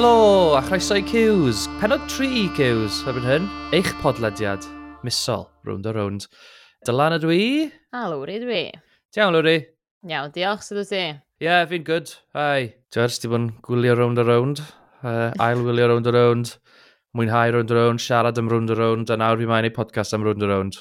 [0.00, 1.66] Helo, a chroeso i Cews.
[1.76, 3.48] Penod 3 i Cews, erbyn hyn.
[3.76, 4.64] Eich podlediad,
[5.04, 6.22] misol, rownd o rownd.
[6.88, 7.40] Dylan ydw i.
[7.92, 8.60] A Lwri dwi.
[9.12, 9.58] Tiawn, Lwri.
[10.08, 11.02] Iawn, diolch sydd ti.
[11.04, 12.14] Ie, yeah, fi'n good.
[12.32, 12.70] Hai.
[12.96, 14.62] Dwi'n di bod yn gwylio rownd o rownd.
[15.02, 16.52] Uh, ail wylio rownd o rownd.
[17.20, 19.12] Mwynhau rownd o rownd, siarad am rownd o rownd.
[19.12, 20.78] A nawr fi mae'n ei podcast am rownd o rownd.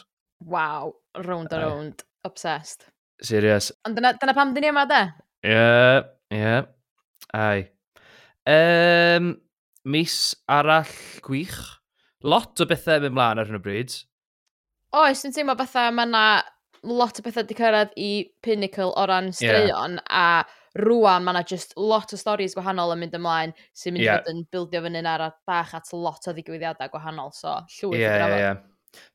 [0.54, 0.94] Waw,
[1.26, 2.06] rownd o rownd.
[2.24, 2.88] Obsessed.
[3.20, 3.68] Serious.
[3.84, 5.02] Ond dyna, dyna pam dyn ni yma, de?
[5.44, 6.40] Ie, yeah, ie.
[6.40, 6.72] Yeah.
[7.36, 7.68] Ai.
[8.50, 9.34] Um,
[9.86, 10.94] mis arall
[11.26, 11.60] gwych.
[12.26, 13.94] Lot o bethau mynd mlaen ar hyn o bryd.
[15.00, 16.24] Oes, dwi'n teimlo bethau mae yna
[16.90, 18.10] lot o bethau wedi cyrraedd i
[18.44, 20.42] pinnacle o ran straeon yeah.
[20.42, 24.20] a rwan mae yna just lot o storys gwahanol yn mynd ymlaen sy'n mynd yeah.
[24.20, 28.26] i fod yn bildio fyny ar bach at lot o ddigwyddiadau gwahanol, so llwyth yeah,
[28.26, 28.60] o yeah, yeah.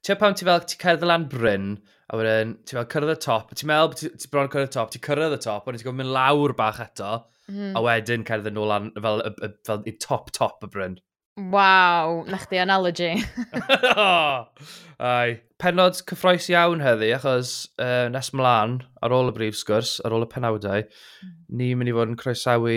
[0.07, 1.71] Ti'n pam ti fel, ti cerdd y lan bryn,
[2.07, 4.75] a wedyn, ti fel cyrraedd y top, ti'n meddwl, bod ti, ti bron cyrraedd y
[4.77, 7.17] top, ti cyrraedd y top, a wedyn ti'n gofyn mynd lawr bach eto,
[7.49, 7.57] Mm.
[7.57, 7.85] A mm-hmm.
[7.85, 10.97] wedyn cerdded yn ôl an, fel, fel, fel, i top top y Bryn.
[11.35, 13.11] Waw, na chdi analogy.
[15.11, 20.15] Ai, penod cyffroes iawn heddi, achos uh, nes mlaen, ar ôl y brif sgwrs, ar
[20.15, 21.35] ôl y penawdau, mm.
[21.59, 22.77] ni'n mynd i fod yn croesawu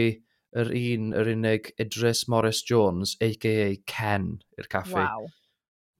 [0.57, 3.75] yr un, yr unig Idris Morris Jones, a.k.a.
[3.85, 4.97] Ken, i'r caffi.
[4.97, 5.29] Waw.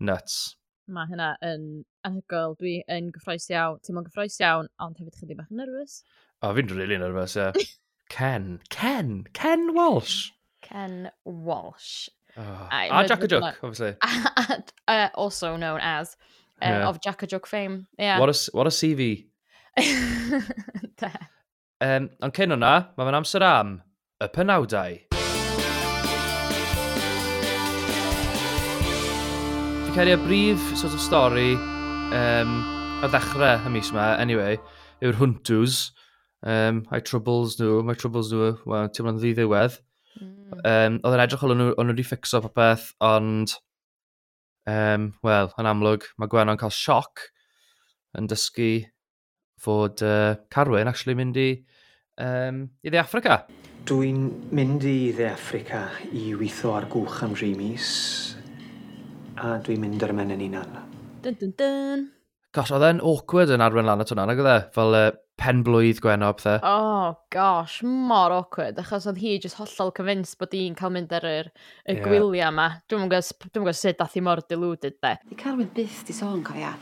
[0.10, 0.40] Nuts.
[0.88, 1.66] Mae hynna yn
[2.08, 2.56] anhygoel.
[2.62, 3.82] Dwi yn gyffroes iawn.
[3.84, 6.00] Ti'n mwyn gyffroes iawn, ond hefyd chydig bach yn nervous.
[6.42, 7.52] O, fi'n really nervous, ie.
[7.52, 7.76] Yeah.
[8.10, 8.60] Ken.
[8.70, 9.26] Ken?
[9.34, 10.32] Ken Walsh?
[10.62, 12.10] Ken Walsh.
[12.38, 12.68] Oh.
[12.72, 13.96] A Jack a Jook, obviously.
[14.50, 16.16] And, uh, also known as
[16.62, 16.88] uh, yeah.
[16.88, 17.88] of Jack a Juck fame.
[17.98, 18.20] Yeah.
[18.20, 19.26] What a, what a CV.
[21.82, 23.76] um, ond cyn hwnna, mae fe'n amser am
[24.22, 24.98] y penawdau.
[29.86, 32.58] Fi cael ei brif sort of stori um,
[33.04, 34.58] a ddechrau y mis yma, anyway,
[35.02, 35.92] yw'r hwntws
[36.46, 39.80] um, a'i troubles nhw, mae troubles nhw, wel, ti'n mynd ddi ddiwedd.
[40.18, 40.36] Mm.
[40.58, 43.56] Um, oedd yn edrych o'n nhw wedi ffixo popeth, ond,
[44.70, 47.28] um, wel, yn amlwg, mae Gwennon cael sioc
[48.18, 48.72] yn dysgu
[49.62, 51.50] fod uh, Carwyn actually mynd i,
[52.22, 53.42] um, i dde Africa.
[53.88, 54.26] Dwi'n
[54.56, 57.88] mynd i dde Africa i weithio ar gwch am rhi mis,
[59.38, 60.76] a dwi'n mynd ar y ymen yn unan.
[61.24, 62.04] Dun, dun, dun.
[62.56, 64.60] Gosh, oedd e'n awkward yn arwen lan at hwnna, nag oedd e?
[64.76, 66.58] Fel, uh, pen blwydd Gwen o bethau.
[66.66, 71.28] Oh, gosh, mor awkward, achos oedd hi jyst hollol convinced bod hi'n cael mynd ar
[71.30, 71.52] yr,
[71.86, 72.04] y yeah.
[72.04, 72.68] gwyliau yma.
[72.90, 75.14] Dwi'n gwybod sut dath hi mor deluded, de.
[75.30, 76.74] Di Carwyn byth di sôn, cofia,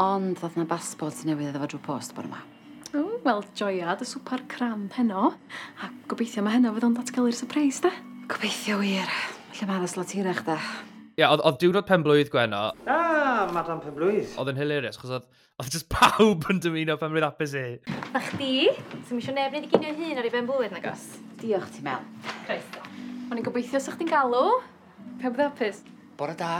[0.00, 2.44] ond ddodd na basbord newydd efo drwy post bod yma.
[2.90, 5.32] O, wel, joia, dy swper cram heno,
[5.80, 7.92] a gobeithio mae heno fydd o'n datgelu'r surprise, da.
[8.30, 9.12] Gobeithio wir,
[9.56, 10.58] lle mae'r aslotirach, da.
[11.18, 12.60] Ie, yeah, oedd diwrnod penblwydd Gweno.
[12.86, 14.36] Ah, Madam Penblwydd.
[14.38, 15.24] Oedd yn hilarious, chos oedd,
[15.58, 17.64] oedd just pawb yn dymuno pen penblwydd apus i.
[18.14, 18.68] A chdi,
[19.08, 21.08] sy'n misio neb wneud i ginio hun ar ei ben benblwydd, nagos?
[21.42, 22.06] Diolch ti, Mel.
[22.46, 22.84] Croeso.
[23.26, 24.60] O'n i'n gobeithio sa'ch chdi'n galw.
[25.18, 25.82] Pe bydd apus?
[26.20, 26.52] Bore da,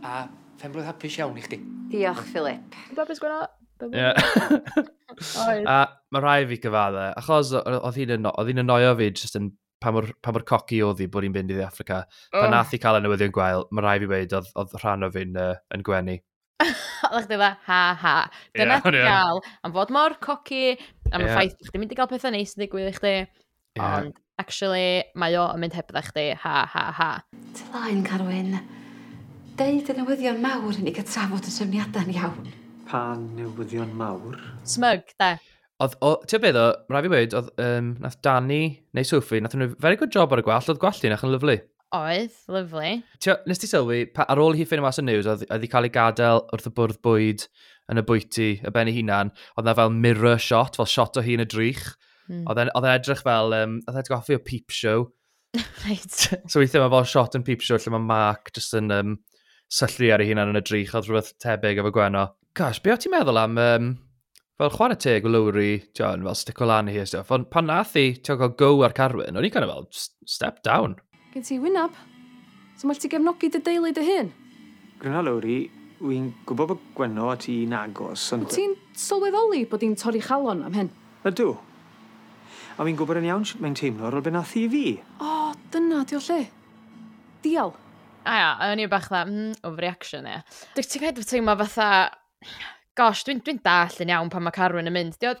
[0.00, 0.24] a
[0.62, 1.60] penblwydd hapus iawn i chdi.
[1.92, 2.80] Diolch, Philip.
[2.88, 3.44] Bydd hapus, Gweno?
[3.92, 4.08] Ie.
[5.68, 5.78] A
[6.14, 9.92] mae rhai fi gyfadde, achos oedd hi'n yn oedd hi'n annoio fi jyst yn pa
[9.94, 12.02] mor, pa mor coci oedd hi bod hi'n mynd i Africa.
[12.34, 12.50] Pa oh.
[12.52, 15.38] nath i cael y newyddion gwael, mae rai fi wedi oedd, oedd rhan o fi'n
[15.38, 16.18] uh, yn gwenu.
[17.08, 18.14] Oeddech chdi dda, ha ha.
[18.56, 19.10] Dyna yeah, yeah.
[19.10, 20.62] gael am fod mor coci,
[21.12, 21.28] am yeah.
[21.28, 23.14] y ffaith bod chdi'n mynd i gael pethau neis yn digwydd i chdi.
[23.78, 23.84] Yeah.
[23.88, 27.10] Ond, actually, mae o yn mynd hebdda chdi, ha ha ha.
[27.58, 28.58] Tylaen, Carwyn.
[29.58, 32.50] Deud y newyddion mawr i ni gael trafod y syniadau'n iawn.
[32.88, 34.38] Pa newyddion mawr?
[34.66, 35.36] Smug, da.
[35.78, 35.94] Oedd,
[36.26, 38.62] ti'n beth o, rhaid fi wedi, oedd, um, nath Dani
[38.98, 41.54] neu Sophie, nath nhw very good job ar y gwall, oedd gwallt i'n yn lyflu.
[41.94, 42.88] Oedd, lyflu.
[43.22, 45.70] Tio, nes ti sylwi, pa, ar ôl hi ffyn mas y news, oedd, oedd hi
[45.70, 47.46] cael ei gadael wrth y bwrdd bwyd
[47.92, 51.24] yn y bwyty, y ben ei hunan, oedd na fel mirror shot, fel shot o
[51.24, 51.86] hi yn y drych.
[52.26, 52.42] Mm.
[52.50, 55.06] Oedd e'n edrych fel, um, oedd e'n goffi o peep show.
[55.86, 56.18] right.
[56.50, 59.14] So weithio mae fel shot yn peep show, lle mae Mark just yn um,
[59.70, 62.26] syllu ar ei hunan yn y drych, oedd rhywbeth tebyg efo Gwenno.
[62.58, 63.88] Gosh, be o ti'n meddwl am um,
[64.58, 67.46] fel chwarae teg o Lowry, John, fel stick o lan i hi a stuff, ond
[67.52, 69.84] pan nath i, ti'n cael go ar Carwyn, o'n i'n kind of fel,
[70.26, 70.96] step down.
[71.30, 71.94] Gen ti wynab?
[72.78, 74.32] So mae ti gefnogi dy deulu dy hun?
[74.98, 75.60] Gryna lowri,
[76.02, 78.24] wy'n gwybod bod Gwenno a ti'n agos.
[78.34, 78.48] Ond...
[78.48, 80.90] Wyt Ti'n sylweddoli bod i'n torri chalon am hyn?
[81.30, 81.52] Ydw.
[82.78, 84.84] A wy'n gwybod yn iawn sut mae'n teimlo ar ôl beth nath i fi.
[85.18, 86.40] O, oh, dyna di o lle.
[87.46, 87.76] Dial.
[88.26, 90.40] A ia, o'n i'n bach dda, mm, overreaction e.
[90.74, 91.88] Dwi'n ti'n gael teimlo fatha,
[92.98, 95.16] gosh, dwi'n dwi dall yn iawn pan mae Carwyn yn mynd.
[95.22, 95.34] Dio,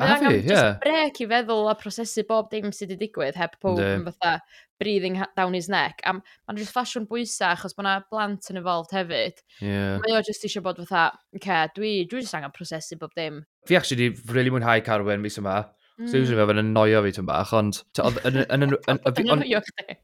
[0.00, 0.46] Mae'n angen yeah.
[0.48, 4.34] just brec i feddwl a prosesu bob dim sydd wedi digwydd heb pob yn fatha
[4.82, 6.02] breathing down his neck.
[6.02, 9.44] A mae'n rhywbeth ffasiwn bwysa achos mae yna blant yn involved hefyd.
[9.60, 10.00] Yeah.
[10.02, 11.06] Mae o just eisiau bod fatha,
[11.36, 13.44] okay, dwi, dwi just angen prosesu bob dim.
[13.68, 15.62] Fi actually di really mwynhau Carwyn mis yma.
[16.00, 16.10] Mm.
[16.10, 17.84] So usually fe'n annoio fi tyn bach, ond...
[18.02, 20.00] Yn annoio chdi.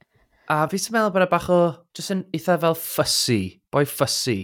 [0.51, 1.61] A fi sy'n meddwl bod e bach o,
[1.95, 3.43] jyst yn eitha fel fussy,
[3.75, 4.39] boi fussy.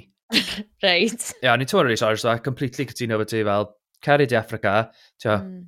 [0.83, 1.33] Reit.
[1.41, 3.69] Ia, yeah, ni tŵr yn Rhys Orsla, completely cytuno fod ti fel,
[4.05, 4.75] ceri di Africa,
[5.23, 5.61] ti'n mm.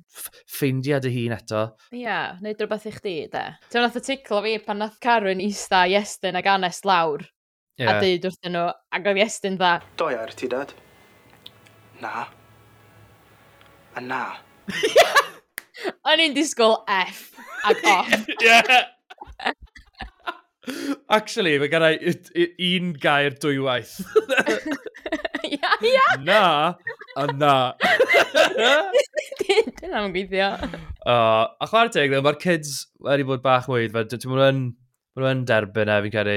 [0.51, 1.63] ffeindio dy hun eto.
[1.93, 3.45] Ia, yeah, neud rhywbeth i chdi, de.
[3.71, 7.25] Ti'n nath y ticlo fi pan nath Carwyn eista Iestyn ag Anest lawr.
[7.79, 7.95] Yeah.
[7.95, 9.73] A dweud wrthyn nhw, ac oedd Iestyn dda.
[9.99, 10.75] Doi ar ti, dad?
[12.03, 12.27] Na.
[13.95, 14.23] A na.
[16.09, 17.29] O'n i'n disgwyl F
[17.67, 18.15] ag off.
[18.43, 18.89] yeah.
[21.09, 21.95] Actually, mae gennau
[22.69, 23.99] un gair dwywaith.
[25.49, 26.07] Ia, ia!
[26.21, 26.41] Na,
[27.17, 27.53] a na.
[29.79, 30.49] Dyna mae'n gweithio.
[31.07, 32.73] Uh, a chwarae teg, mae'r kids
[33.05, 36.35] wedi bod bach weid, dwi'n mwyn yn, derbyn e, fi'n credu.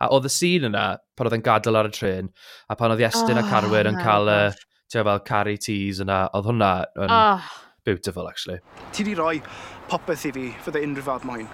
[0.00, 0.86] A oedd y sîn yna,
[1.18, 2.30] pan oedd yn gadael ar y tren,
[2.70, 4.38] a pan oedd Iestyn oh, a Carwyr yn cael y,
[4.92, 6.72] ti'n fel, carry teas yna, oedd hwnna
[7.04, 7.52] yn oh.
[7.84, 8.62] beautiful, actually.
[8.96, 9.36] Ti di roi
[9.90, 11.48] popeth i fi fydde unrhyw fath moyn.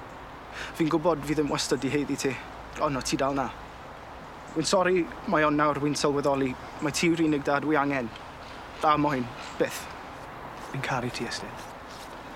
[0.79, 2.33] Fi'n gwybod fi ddim wastad i heiddi ti,
[2.81, 3.49] ond no, ti dal na.
[4.57, 6.51] Wy'n sori mae o'n nawr wy'n sylweddoli,
[6.83, 8.11] mae ti yw'r unig dad wy angen.
[8.83, 9.27] Da moyn,
[9.61, 9.85] byth.
[10.71, 11.51] Fi'n caru ti, Estyn.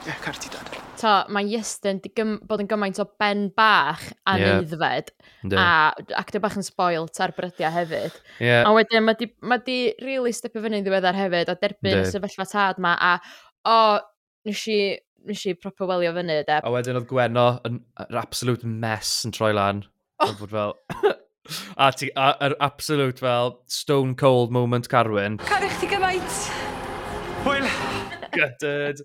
[0.05, 0.69] Ie, yeah, caru ti, dad.
[1.01, 1.99] To, mae Iestyn
[2.47, 4.61] bod yn gymaint o ben bach a yeah.
[4.61, 5.11] neiddfed.
[5.57, 5.67] A
[6.21, 8.19] actio bach yn spoil ar brydiau hefyd.
[8.39, 8.69] Yeah.
[8.69, 12.47] A wedyn, mae di, ma di really stepio fyny ddiweddar hefyd a derbyn y sefyllfa
[12.51, 13.17] tad ma a
[13.65, 13.79] o,
[14.47, 14.79] nes i
[15.29, 16.61] nes i proper welio fyny, de.
[16.61, 19.85] A wedyn oedd Gwenno yn, yr absolute mess yn troi lan.
[20.23, 20.35] Oh.
[20.41, 20.76] Bod fel...
[21.85, 25.41] a ti, yr absolute fel stone cold moment Carwyn.
[25.44, 26.38] Carwch ti gymaint!
[27.44, 27.69] Hwyl!
[28.35, 29.03] Gutted.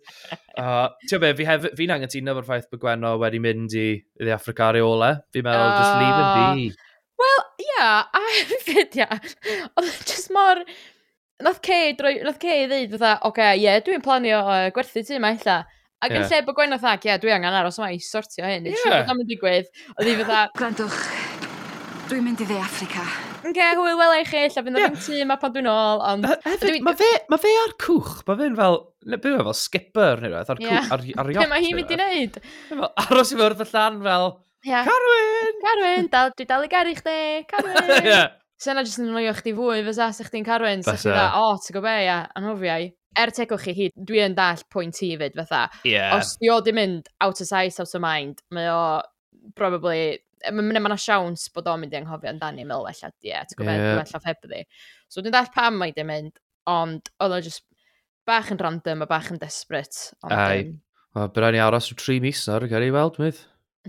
[0.57, 3.89] Uh, Ti'n be, fi hef, fi'n anghytuno fo'r ffaith bod Gwenno wedi mynd i
[4.22, 5.12] The Africa Areola.
[5.36, 6.54] Fi'n meddwl, uh, just leave it ah.
[6.56, 6.88] be.
[7.19, 8.24] Wel, ia, yeah, a
[8.54, 9.10] hefyd, ia.
[9.10, 9.68] Yeah.
[9.75, 10.63] Oedd e just mor...
[11.39, 15.06] Nath Kay, droi, nath Kay ddeud fatha, oce, okay, ie, yeah, dwi'n planio uh, gwerthu
[15.07, 15.62] ti yma illa.
[16.00, 16.24] Ac yeah.
[16.24, 18.68] yn lle bod Gwen oedd ac, ie, dwi angen aros yma i sortio hyn.
[18.69, 18.80] Yeah.
[18.80, 19.72] Siw bod am yn digwydd.
[19.98, 20.44] Oedd hi fatha...
[20.56, 21.01] Gwrandwch,
[22.07, 23.04] dwi'n mynd i dde Africa.
[23.44, 24.96] Nge, hwyl wel eich chi, lla fynd yeah.
[24.96, 26.28] tŷ yma pan dwi'n ôl, ond...
[26.46, 26.81] Hefyd, dwi...
[26.88, 28.80] mae fe, ma fe ar cwch, mae fe'n fel,
[29.10, 31.44] Byw e fel skipper neu rhywbeth, ar, cwch, ar, ar yacht.
[31.44, 32.40] Be mae hi'n mynd i wneud?
[33.06, 34.28] Aros i fwrdd y llan fel,
[34.68, 34.88] yeah.
[34.88, 35.62] Carwyn!
[35.63, 37.19] Carwyn, dal, dwi dal i garu chdi,
[37.51, 37.92] Carwyn!
[38.12, 38.28] yeah.
[38.60, 41.54] So yna jyst yn mwyio chdi fwy, fysa, sa chdi'n Carwyn, sa chdi dda, o,
[41.63, 45.68] ti'n gwybod ia, anhofiau er tegwch chi hyd, dwi yn dall pwynt ti fyd fatha.
[45.88, 46.18] Yeah.
[46.18, 48.82] Os di o di mynd out of sight, out of mind, mae o
[49.58, 50.20] probably,
[50.50, 53.82] mae yna ma siawns bod o'n mynd i anghofio amdani, meddwl felly, ie, ti'n gwybod,
[53.82, 54.04] yeah.
[54.12, 54.64] felly hebddi.
[55.10, 56.38] So dwi'n dall pam mae di mynd,
[56.70, 57.66] ond oedd o'n just
[58.30, 60.12] bach yn random a bach yn desperate.
[60.24, 60.68] Ond, Ai,
[61.16, 61.30] um...
[61.30, 63.40] bydd rhaid ni aros yw tri mis nawr, gyrru i weld, mydd.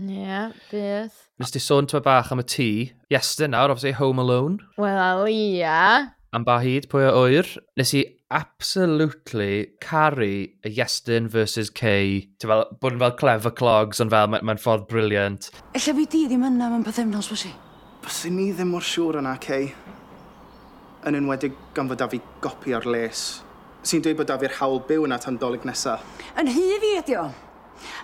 [0.00, 1.16] Ie, yeah, bydd.
[1.42, 2.70] Nes di sôn tyma bach am y tŷ.
[3.12, 4.62] Yes, dyn nawr, obviously, Home Alone.
[4.80, 5.58] Wel, ia.
[5.60, 6.08] Yeah.
[6.32, 7.48] Am ba hyd, pwy o oer.
[7.76, 12.28] Nes i absolutely caru y Iestyn versus Kay.
[12.38, 15.50] Ti'n fel, bod yn fel clever clogs, ond fel mae'n ma, ffordd briliant.
[15.74, 17.52] Ella fi di ddim yna mewn pethefnos, bys i?
[18.04, 19.70] Bys i ni ddim mor siŵr yna, Kay.
[21.08, 23.24] Yn enwedig gan fod da fi gopi ar les.
[23.82, 26.04] Sy'n dweud bod da fi'r hawl byw yna tan dolyg nesaf.
[26.38, 27.30] Yn hy fi ydi o.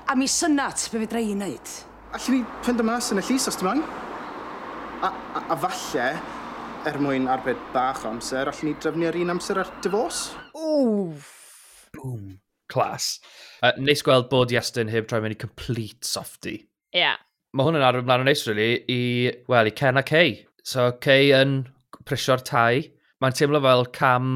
[0.09, 1.77] A mi synat be fe drai i wneud.
[2.17, 3.95] Allwn ni fynd y mas yn y llys os dim ond.
[5.05, 6.07] A, a, a falle,
[6.87, 10.21] er mwyn arbed bach o amser, allwn ni drefnu ar un amser ar dyfos.
[10.55, 11.31] Wff!
[11.97, 12.37] Boom.
[12.71, 13.17] Clas.
[13.63, 16.57] Uh, neis gweld bod Iestyn heb troi mewn i complete softy.
[16.95, 17.01] Ie.
[17.03, 17.19] Yeah.
[17.57, 19.01] Mae hwn yn arfer mlaen o neis, really, i,
[19.51, 20.37] wel, i Ken a Kay.
[20.67, 21.59] So, Kay yn
[22.07, 22.85] prisio'r tai.
[23.23, 24.33] Mae'n teimlo fel cam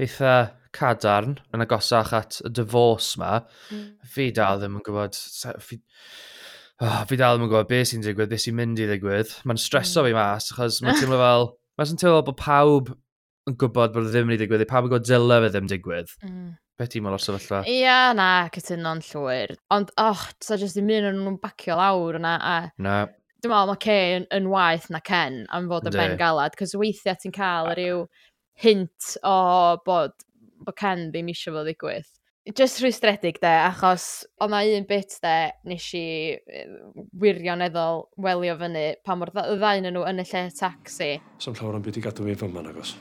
[0.00, 0.36] eitha
[0.74, 3.36] cadarn yn agosach at y divorce ma.
[3.70, 3.86] Mm.
[4.14, 5.18] Fi dal ddim yn gwybod,
[5.62, 5.78] fi,
[6.82, 9.32] oh, fi dal yn gwybod beth sy'n digwydd, beth sy'n mynd i ddigwydd.
[9.46, 10.10] Mae'n streso hmm.
[10.10, 12.92] fi mas, achos mae'n teimlo fel, mae'n teimlo bod pawb
[13.50, 16.14] yn gwybod bod e ddim yn ei digwydd, pawb yn gwybod dyle fe ddim digwydd.
[16.24, 16.52] Mm.
[16.80, 17.60] Beth ti'n meddwl o'r sefyllfa?
[17.70, 19.52] Ia, yeah, na, cytuno'n llwyr.
[19.74, 22.32] Ond, och, so jyst ddim un o'n nhw'n bacio lawr yna.
[22.40, 22.54] A...
[22.82, 22.96] Na.
[23.44, 26.74] Dwi'n meddwl, mae Kay yn, yn waith na Ken am fod yn ben galad, cos
[26.80, 28.00] weithiau ti'n cael rhyw
[28.64, 29.36] hint o
[29.86, 30.16] bod,
[30.64, 32.10] bod Ken ddim eisiau fod ddigwydd
[32.52, 35.34] just rhwystredig de, achos o na un bit de,
[35.64, 36.04] nes i
[37.20, 41.14] wirioneddol welio fyny pa mor dda, ddain nhw yn y lle taxi.
[41.40, 42.96] Sam llawer am byd i gadw fi fyma nagos.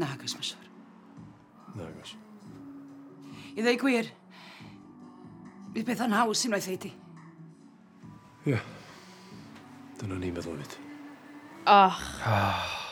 [0.00, 0.70] Nagos, mae siwr.
[1.76, 2.16] Nagos.
[3.56, 4.08] I ddeu gwir,
[5.76, 6.94] bydd beth yn haws unwaith ei di.
[8.48, 8.58] Ie.
[10.00, 10.80] Dyna ni'n meddwl fyd.
[11.66, 12.02] Och.
[12.24, 12.85] Ah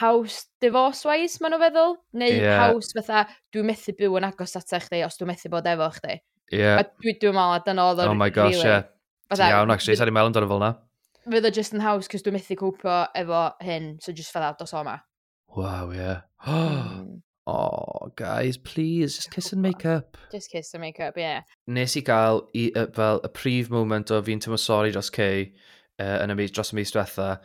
[0.00, 2.62] haws divorce-wise, maen nhw'n feddwl, neu yeah.
[2.64, 3.24] haws fatha,
[3.54, 6.18] dwi'n methu byw yn agos ata chdi os dwi'n methu bod efo chdi.
[6.52, 6.80] Yeah.
[6.80, 8.12] A dwi, dwi'n meddwl, dyna oedd o'r...
[8.12, 8.64] Oh my gosh, ie.
[8.64, 8.88] yeah.
[9.30, 10.72] Fatha, iawn, actually, sa'n i'n meddwl amdano fel na.
[11.26, 14.74] Fydd o just yn haws, cos dwi'n methu cwpio efo hyn, so just fatha, dos
[14.76, 14.98] o ma.
[15.56, 15.96] ie.
[15.96, 16.20] yeah.
[16.46, 17.22] Mm.
[17.46, 20.16] oh, guys, please, just kiss and make up.
[20.32, 21.42] Just kiss and make up, yeah.
[21.66, 25.48] Nes i gael i, uh, fel y prif moment o fi'n tymor sori dros Kay
[25.98, 27.36] uh, yn y mis, dros y mis diwetha,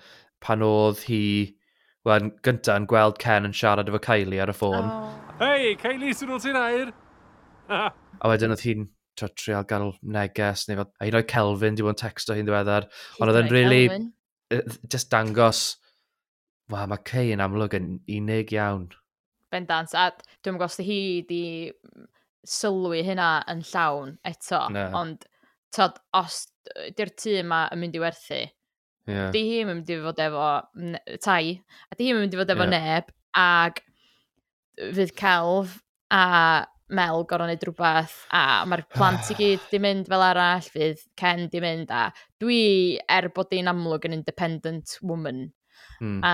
[0.42, 1.24] pan oedd hi
[2.08, 4.88] Wel, gyntaf yn gweld Ken yn siarad efo Kylie ar y ffôn.
[4.90, 5.10] Oh.
[5.42, 6.94] Hei, Kylie, sy'n ôl ti'n air?
[7.72, 8.88] a wedyn oedd hi'n
[9.22, 12.88] trial gael neges, neu fel, a hi'n oed Kelvin, di bod yn texto hi'n ddiweddar.
[13.20, 13.84] Ond oedd yn really,
[14.90, 15.62] just dangos,
[16.74, 18.90] wa, mae Kay yn amlwg yn unig iawn.
[19.54, 20.10] Bendant, a
[20.42, 21.44] dwi'n gwybod os hi di
[22.48, 24.88] sylwi hynna yn llawn eto, no.
[24.98, 25.28] ond
[25.76, 26.48] tod, os
[26.98, 28.42] di'r tŷ yma yn mynd i werthu,
[29.12, 29.32] Yeah.
[29.36, 30.50] Di hi yn mynd i fod efo
[31.24, 31.56] tai,
[31.92, 32.76] a di hi yn mynd i fod efo yeah.
[32.76, 33.82] neb, ac
[34.82, 35.80] fydd celf
[36.12, 36.24] a
[36.92, 41.46] Mel gorau wneud rhywbeth, a mae'r plant i gyd di mynd fel arall, fydd Ken
[41.52, 42.10] di mynd, a
[42.44, 45.46] dwi, er bod di'n amlwg yn independent woman,
[46.02, 46.20] mm.
[46.28, 46.34] a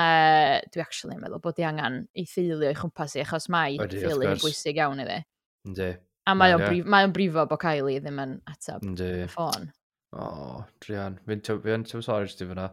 [0.74, 4.01] dwi actually yn meddwl bod di angen ei theulu o'i chwmpas i, achos mae Wedi,
[4.01, 5.19] theulu yn bwysig iawn iddi.
[5.69, 5.91] Ynddi.
[6.27, 9.69] A mae o'n brif, mae brifo bod Kylie ddim yn ateb y ffôn.
[10.15, 11.17] O, oh, Drian.
[11.27, 12.69] Fi'n tyw, tyw'n sori jyst i fyna.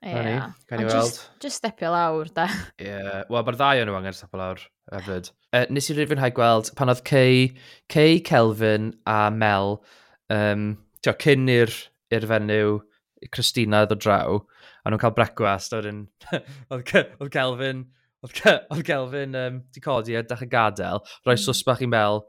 [0.00, 0.12] Ie.
[0.12, 0.52] Yeah.
[0.68, 1.12] Can i weld?
[1.12, 2.46] Just just stepio lawr, da.
[2.80, 2.88] Ie.
[2.88, 3.22] Yeah.
[3.28, 4.62] Wel, mae'r ddau o'n nhw angen stepio lawr
[4.92, 5.30] hefyd.
[5.52, 7.50] Uh, nes i rifynhau gweld pan oedd Kay,
[7.92, 9.78] Kay, Kelvin a Mel,
[10.32, 10.70] um,
[11.04, 11.74] tio, cyn i'r
[12.16, 12.80] i'r fenyw,
[13.30, 14.40] Christina ddod draw,
[14.84, 16.08] a nhw'n cael brecwast, oedd,
[16.72, 17.84] oedd Kelvin,
[18.24, 21.44] oedd oedd Kelvin um, di codi a dach y gadael, rhoi hmm.
[21.44, 22.24] swsbach i Mel.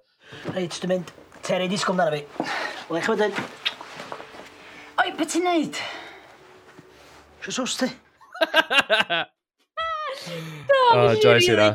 [0.52, 2.26] Reit, dwi'n mynd, Terry, disgwm na fi.
[2.90, 3.61] Wel, eich wedyn.
[5.22, 5.78] Be' ti'n neud?
[7.46, 7.86] Sio sos ti?
[10.66, 11.68] Do, O, nes i rili hwnna.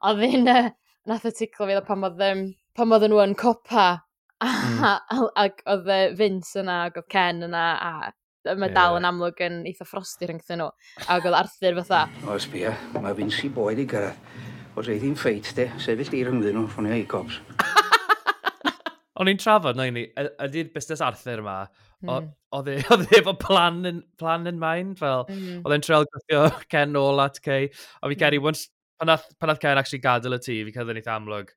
[0.00, 0.70] A oedd hyn, yy,
[1.10, 2.40] nath y ticlo fi pan oedd, yym,
[2.80, 3.84] pan oedd nhw yn copa,
[4.40, 4.88] a, hmm.
[4.88, 9.44] a- ac oedd yy, Vince yna, ac oedd Ken yna, a mae dal yn amlwg
[9.44, 10.72] yn eitha frosti rhwngthyn nhw.
[11.04, 12.72] Ac oedd Arthur fatha, O, sbia,
[13.04, 14.40] mae Vinci boed i gyrraedd.
[14.80, 17.42] Os eith ddim ffeit, de, sefyll di rhyngddyn nhw, ffwnio i cops.
[19.20, 21.60] O'n i'n trafod, na i ni, y- ydy'r busnes Arthur yma
[22.04, 22.30] Mm.
[22.54, 22.76] Oedd e
[23.18, 25.64] efo plan in, plan in mind, fel, mm.
[25.64, 27.66] oedd e'n treol gwythio Ken nôl at Kay,
[27.98, 28.46] a fi Ceri, hmm.
[28.46, 28.68] once,
[29.00, 31.50] pan nath Ken actually gadael y tŷ, fi cael yn eitha amlwg.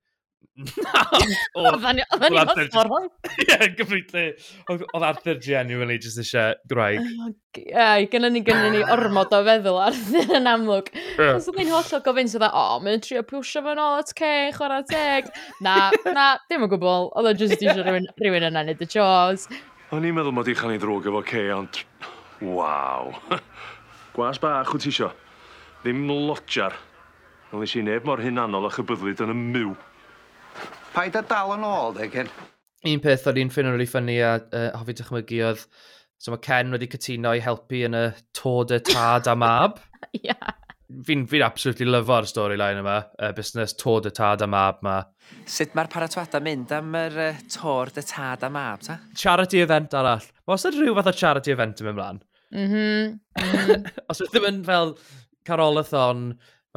[0.58, 3.06] Oedden ni'n osborol.
[3.44, 4.32] Ie, completely.
[4.74, 6.98] Oedd Arthur genuinely just eisiau graig.
[7.06, 7.30] Oh,
[7.62, 10.90] ie, gynnu ni gynnu ni ormod o feddwl Arthur yn amlwg.
[11.36, 14.34] Os oedd ni'n hollol gofyn sydd e, o, mae'n trio pwysio fo'n ôl at ce,
[14.58, 15.30] chwarae teg.
[15.66, 15.78] Na,
[16.10, 17.12] na, dim o gwbl.
[17.14, 19.46] Oedd o just eisiau rhywun, rhywun yna nid y chores.
[19.96, 21.78] O'n i'n meddwl mod i chan i ddrwg efo ce, ond...
[22.44, 23.14] Waw.
[24.18, 25.08] Gwas bach wyt ti isio.
[25.86, 26.76] Ddim lotjar.
[27.54, 29.72] Ond nes i neb mor hunanol a chybyddlid yn y myw.
[30.92, 32.28] Paid a dal yn ôl, de, Ken.
[32.92, 35.64] Un peth o'n i'n ffyn yn really ffynnu a uh, hoffi dychmygu oedd...
[36.20, 39.80] So mae Ken wedi cytuno i helpu yn y tod y tad a mab.
[40.18, 40.34] Ia.
[40.34, 44.98] yeah fi'n fi absolutely lyfo'r storyline yma, y busnes Tôr y Tad a Mab yma.
[45.48, 49.00] Sut mae'r paratoadau mynd am yr uh, tor de Tad a Mab, ta?
[49.18, 50.26] Charity event arall.
[50.48, 52.22] Os ydy rhyw fath o charity event yn mynd mlaen.
[52.56, 53.88] Mm mm-hmm, mm-hmm.
[54.12, 54.94] Os wyth ddim yn fel
[55.48, 56.28] Carolathon,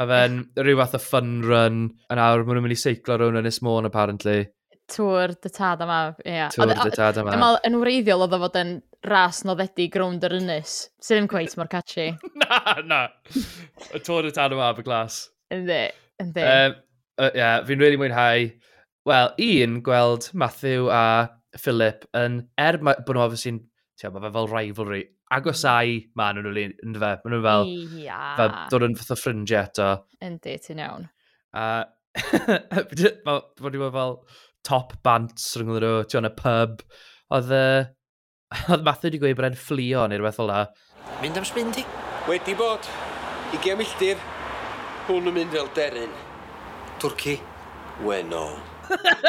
[0.01, 3.39] mae fe'n rhyw fath o fun run, a nawr maen nhw'n mynd i seiclo rhwng
[3.39, 4.43] yn Ismôn, apparently.
[4.91, 6.35] Tŵr dy Tad a Mab, ie.
[6.35, 6.55] Yeah.
[6.55, 10.37] Tŵr dy Tad a Yma, Yn wreiddiol oedd o fod yn ras noddedig rownd yr
[10.41, 12.11] ynys, sydd ddim cweith mor catchy.
[12.43, 13.01] na, na.
[13.97, 15.23] Y tŵr y tan yma ab y glas.
[15.55, 15.83] Ynddi,
[16.21, 16.45] ynddi.
[16.45, 16.75] Um,
[17.21, 18.51] uh, yeah, fi'n really mwynhau.
[19.09, 23.63] Wel, un gweld Matthew a Philip yn, er bod nhw obviously'n,
[23.99, 25.01] ti'n mae fe fel rivalry,
[25.35, 27.15] agosau maen nhw'n rili, ynddo fe?
[27.23, 28.35] Maen nhw'n fel, yeah.
[28.39, 29.89] fel dod yn fath o ffrindiau eto.
[30.27, 31.09] Yndi, ti'n iawn.
[31.57, 31.65] A,
[33.63, 34.19] bod nhw'n fel
[34.67, 36.85] top bants rhwng nhw, ti'n y pub,
[37.33, 37.89] oedd uh,
[38.73, 40.61] Oedd Matthew wedi gweud bod e'n fflio neu rhywbeth fel la.
[41.23, 41.85] Mynd am sbyn ti?
[42.27, 42.87] Wedi bod.
[43.55, 44.19] I gem milltir.
[45.07, 46.17] Hwn yn mynd fel deryn.
[47.03, 47.37] Twrci.
[48.03, 48.47] Weno.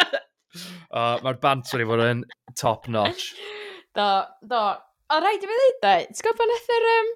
[0.97, 2.23] o, mae'r bant wedi bod yn
[2.57, 3.35] top notch.
[3.97, 4.07] do,
[4.41, 4.63] do.
[5.11, 5.93] O, rhaid i fi ddeud da.
[6.07, 6.89] Ti'n gwybod pan eithaf...
[6.95, 7.13] Um,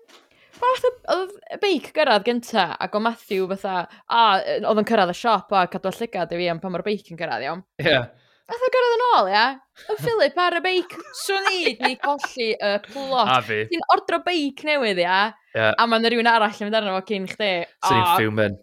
[0.55, 4.21] Fath oedd y beic gyrraedd gynta, ac o Matthew fatha, a
[4.61, 7.19] oedd yn cyrraedd y siop, a cadw llygad i fi am pan mae'r beic yn
[7.19, 7.63] gyrraedd, iawn.
[7.81, 7.89] Ie.
[7.89, 8.05] Yeah.
[8.45, 9.45] Nath o gyrraedd yn ôl, ia?
[9.89, 10.91] Y Philip ar y beic.
[11.23, 13.31] Swn i ni colli y plot.
[13.31, 13.63] A fi.
[13.71, 15.21] Ti'n ordro beic newydd, ia?
[15.55, 15.71] Yeah.
[15.81, 17.49] A mae'n rhywun arall yn mynd arno fo cyn chdi.
[17.87, 18.59] Swn i'n ffilmen.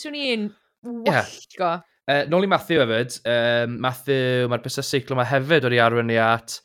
[0.00, 0.46] Swn i'n
[1.04, 1.74] wallgo.
[2.08, 6.16] Uh, nôl i Matthew hefyd, um, Matthew, mae'r busnes seiclo mae hefyd wedi arwen ni
[6.16, 6.56] at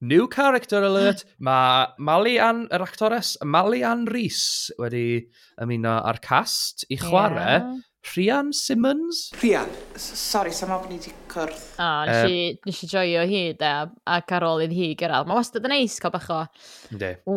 [0.00, 1.26] New Character Alert.
[1.44, 5.26] mae Mali Ann, yr actores, Mali Ann Rhys wedi
[5.60, 7.58] ymuno â'r cast i chwarae.
[7.60, 7.76] Yeah.
[8.06, 9.30] Rhian Simmons?
[9.40, 9.70] Rhian.
[9.98, 11.56] Sorry, sam ofn i di cwrdd.
[11.82, 12.36] O, nes i,
[12.66, 13.72] nes i joio hi, de,
[14.16, 15.26] ac ar ôl i'n hi gyrraedd.
[15.28, 16.44] Mae wastad yn neis cael bach o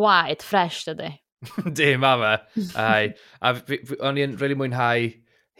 [0.02, 1.10] waed, fresh, dydy.
[1.72, 2.62] Di, ma fe.
[2.78, 3.10] Ai.
[3.42, 3.54] A
[4.06, 5.10] o'n i'n really mwynhau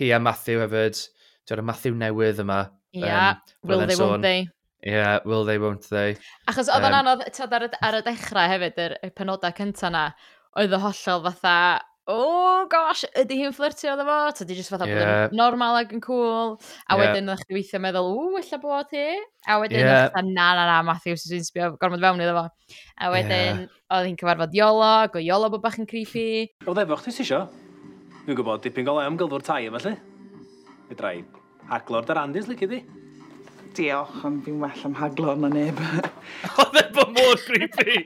[0.00, 1.02] hi a Matthew hefyd.
[1.50, 2.62] Dwi'n Matthew newydd yma.
[2.94, 3.30] Ia, yeah,
[3.62, 4.40] um, will they, won't they.
[4.86, 6.16] Ie, yeah, will they, won't they.
[6.50, 10.08] Achos oedd um, o'n anodd, ar, ar y dechrau hefyd, yr, y penodau cyntaf na,
[10.58, 11.56] oedd y hollol fatha
[12.10, 14.18] oh gosh, ydy hi'n fflirtio efo fo?
[14.36, 14.98] Ta di jyst fatha yeah.
[14.98, 16.56] bod yn normal ag yn cool?
[16.86, 17.00] A yeah.
[17.00, 19.04] wedyn ydych chi weithio meddwl, ww, illa bod hi?
[19.46, 20.06] A wedyn yeah.
[20.08, 22.46] ydych na, na, na, Matthew, sy'n sbio gormod fewn iddo fo.
[23.00, 23.82] A wedyn, yeah.
[23.96, 26.26] oedd hi'n cyfarfod Iolo, go Iolo bod bach yn creepy.
[26.66, 27.44] Oedd efo chdi sisio?
[28.24, 29.94] Dwi'n gwybod dipyn golau am gylfwr tai efallai.
[30.90, 31.14] Fydrai,
[31.70, 32.82] haglor dar andys lyci di.
[33.76, 35.78] Diolch, ond fi'n well am haglor na neb.
[36.58, 38.02] oedd e bod mor creepy!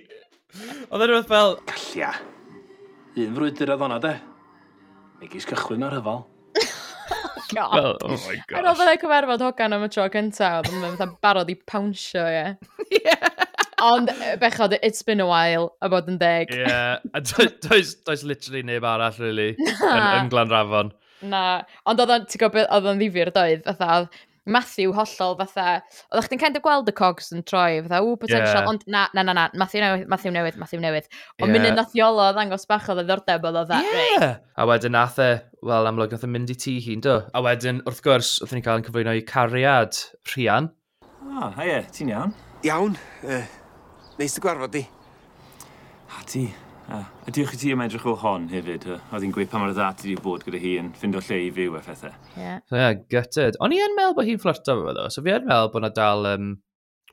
[0.93, 1.57] Oedd e'n rhywbeth fel...
[1.67, 2.13] Gallia.
[3.15, 4.11] Un frwydr oedd hwnna, de?
[5.21, 6.25] Megis cychwyn ar hyfal.
[7.55, 7.75] God.
[7.77, 8.57] Well, oh my gosh.
[8.59, 12.25] Ar ôl fyddai cyfarfod hogan am y tro cyntaf, oedd yn fatha barod i pawnsio,
[12.27, 12.49] ie.
[13.05, 13.31] Yeah.
[13.85, 16.51] Ond, bechod, it's been a while, a bod yn deg.
[16.55, 16.99] Ie, yeah.
[17.15, 20.91] a does, does literally neb arall, really, yn, yn Glanrafon.
[21.31, 21.45] Na,
[21.87, 24.01] ond oedd o'n, ti'n gwybod, oedd o'n ddifur doedd, fatha,
[24.45, 25.81] Matthew hollol fatha,
[26.13, 28.69] oeddech chdi'n kind of gweld y cogs yn troi, fatha, ww, potential, yeah.
[28.69, 31.09] ond na, na, na, na, Matthew newydd, Matthew newydd, Matthew newydd.
[31.41, 31.55] Ond yeah.
[31.55, 34.19] mynd yn nathiolo ddangos bach o ddiddordeb oedd that, yeah.
[34.21, 34.43] right?
[34.61, 35.31] A wedyn nath e,
[35.65, 37.17] wel, amlwg nath e mynd i tŷ hi'n do.
[37.33, 40.03] A wedyn, wrth gwrs, wrth ni'n cael yn cyflwyno i cariad
[40.35, 40.69] Rhian.
[41.25, 42.37] Ah, oh, ti'n iawn?
[42.69, 43.41] Iawn, uh,
[44.21, 44.85] neis dy gwarfod di.
[46.15, 46.47] A ti,
[46.93, 48.85] Ah, a diolch i ti am edrych o hon hefyd?
[48.91, 51.39] Uh, oedd hi'n gweud pa mor ddat wedi bod gyda hi yn ffind o lle
[51.47, 52.17] i fyw a phethau.
[52.37, 52.59] Yeah.
[52.69, 53.59] So, yeah, gutted.
[53.65, 55.93] O'n i yn meddwl bod hi'n fflirto fo ddo, so fi yn meddwl bod na
[55.97, 56.51] dal, um,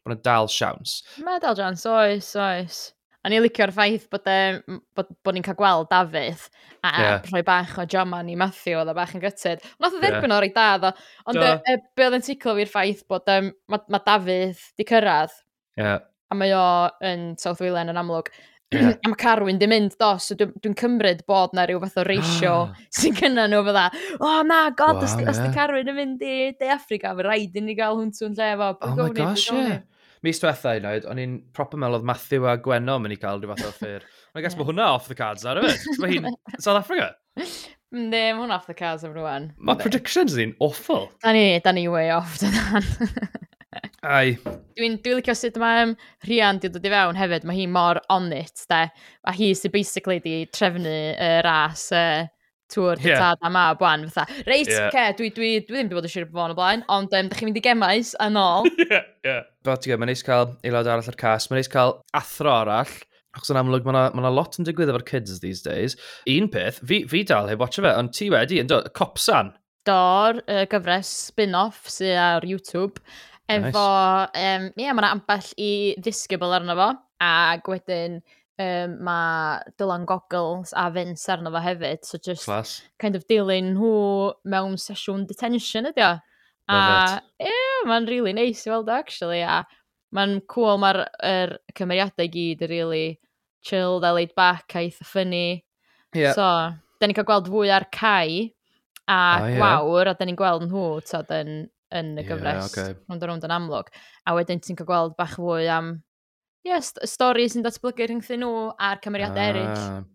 [0.03, 0.97] bod na dal siawns.
[1.23, 2.81] Mae dal siawns, oes, oes.
[3.21, 6.47] A ni licio'r ffaith bod, e, bod, bod ni'n cael gweld Dafydd
[6.81, 7.17] a yeah.
[7.29, 9.61] rhoi bach o Joma ni Matthew oedd o bach yn gytid.
[9.77, 10.37] Nath o dderbyn yeah.
[10.39, 10.91] o'r ei da ddo,
[11.29, 14.87] ond e, e, be oedd yn ticlo fi'r ffaith bod um, mae ma Dafydd di
[14.89, 15.35] cyrraedd.
[15.77, 16.01] Yeah.
[16.31, 16.65] A mae o
[17.05, 18.31] yn South Whelan yn amlwg
[18.71, 18.93] yeah.
[18.95, 22.05] a mae Carwyn di mynd, do, so dwi'n dwi cymryd bod na rhyw fath o
[22.07, 22.81] reisio ah.
[22.97, 23.85] sy'n gynna nhw fydda,
[24.17, 25.31] o oh, na, god, wow, os, yeah.
[25.31, 28.37] os di Carwyn yn mynd i De Africa, fe rhaid i ni gael hwn tŵn
[28.37, 28.69] lle efo.
[28.87, 29.81] Oh my gosh, yeah.
[30.21, 33.41] Mis diwetha i wneud, o'n i'n proper mel oedd Matthew a Gwenno mynd i cael
[33.41, 34.05] rhyw fath o ffyr.
[34.31, 36.01] Ond i gas bod hwnna off the cards ar yfyd.
[36.03, 36.27] Mae hi'n
[36.63, 37.15] South Africa.
[37.91, 39.49] Ne, mae hwnna off the cards am rwan.
[39.57, 41.09] Mae predictions ni'n awful.
[41.25, 42.51] Da ni, da ni way off, da
[44.01, 44.37] Ai.
[44.77, 47.99] Dwi'n dwi licio sut mae um, Rhian di dod i fewn hefyd, mae hi mor
[48.09, 48.85] on it, de.
[49.29, 52.25] A hi sy'n basically di trefnu y uh, ras uh,
[52.71, 53.21] tŵr yeah.
[53.21, 54.07] tad a ma bwan.
[54.09, 54.41] fatha.
[54.47, 54.89] Reit, yeah.
[54.89, 57.29] ce, dwi, dwi, dwi ddim wedi bod yn siŵr bod o'n o blaen, ond um,
[57.29, 58.71] da chi'n mynd i gemais yn ôl.
[58.87, 59.45] yeah, yeah.
[59.67, 62.99] But, yeah, mae'n neis cael aelod arall o'r cas, mae'n neis cael athro arall,
[63.31, 65.93] Achos yn amlwg, mae yna ma, lot yn digwydd efo'r kids these days.
[66.27, 69.53] Un peth, fi, fi dal heb watcha fe, ond ti wedi, yn dod, Copsan.
[69.87, 72.99] Dor, uh, gyfres spin-off sy'n ar YouTube,
[73.51, 73.87] Efo,
[74.31, 74.45] nice.
[74.45, 76.89] um, ie, mae yna ambell i ddisgybl arno fo,
[77.21, 78.19] ac wedyn
[78.61, 82.81] um, mae Dylan Goggles a Vince arno fo hefyd, so just Class.
[82.99, 83.93] kind of dilyn nhw
[84.53, 86.13] mewn sesiwn detention ydi o.
[86.71, 86.81] A,
[87.41, 89.63] ie, yeah, mae'n really nice i weld o, actually, a
[90.15, 93.05] mae'n cool, mae'r er cymeriadau i gyd yn really
[93.65, 95.63] chilled a laid back a eitha funny.
[96.13, 96.33] Yeah.
[96.35, 96.47] So,
[96.99, 98.51] da ni'n cael gweld fwy ar Cai
[99.07, 99.57] a oh, yeah.
[99.57, 102.71] Gwawr, a da ni'n gweld nhw, tod, yn yn y gyfres.
[102.77, 102.95] Yeah, okay.
[103.11, 103.91] o dod yn amlwg.
[104.27, 105.93] A wedyn ti'n cael gweld bach fwy am
[106.61, 109.51] ie, yeah, stori sy'n datblygu rhyngthyn nhw a'r cymeriadau ah.
[109.51, 110.09] eraill.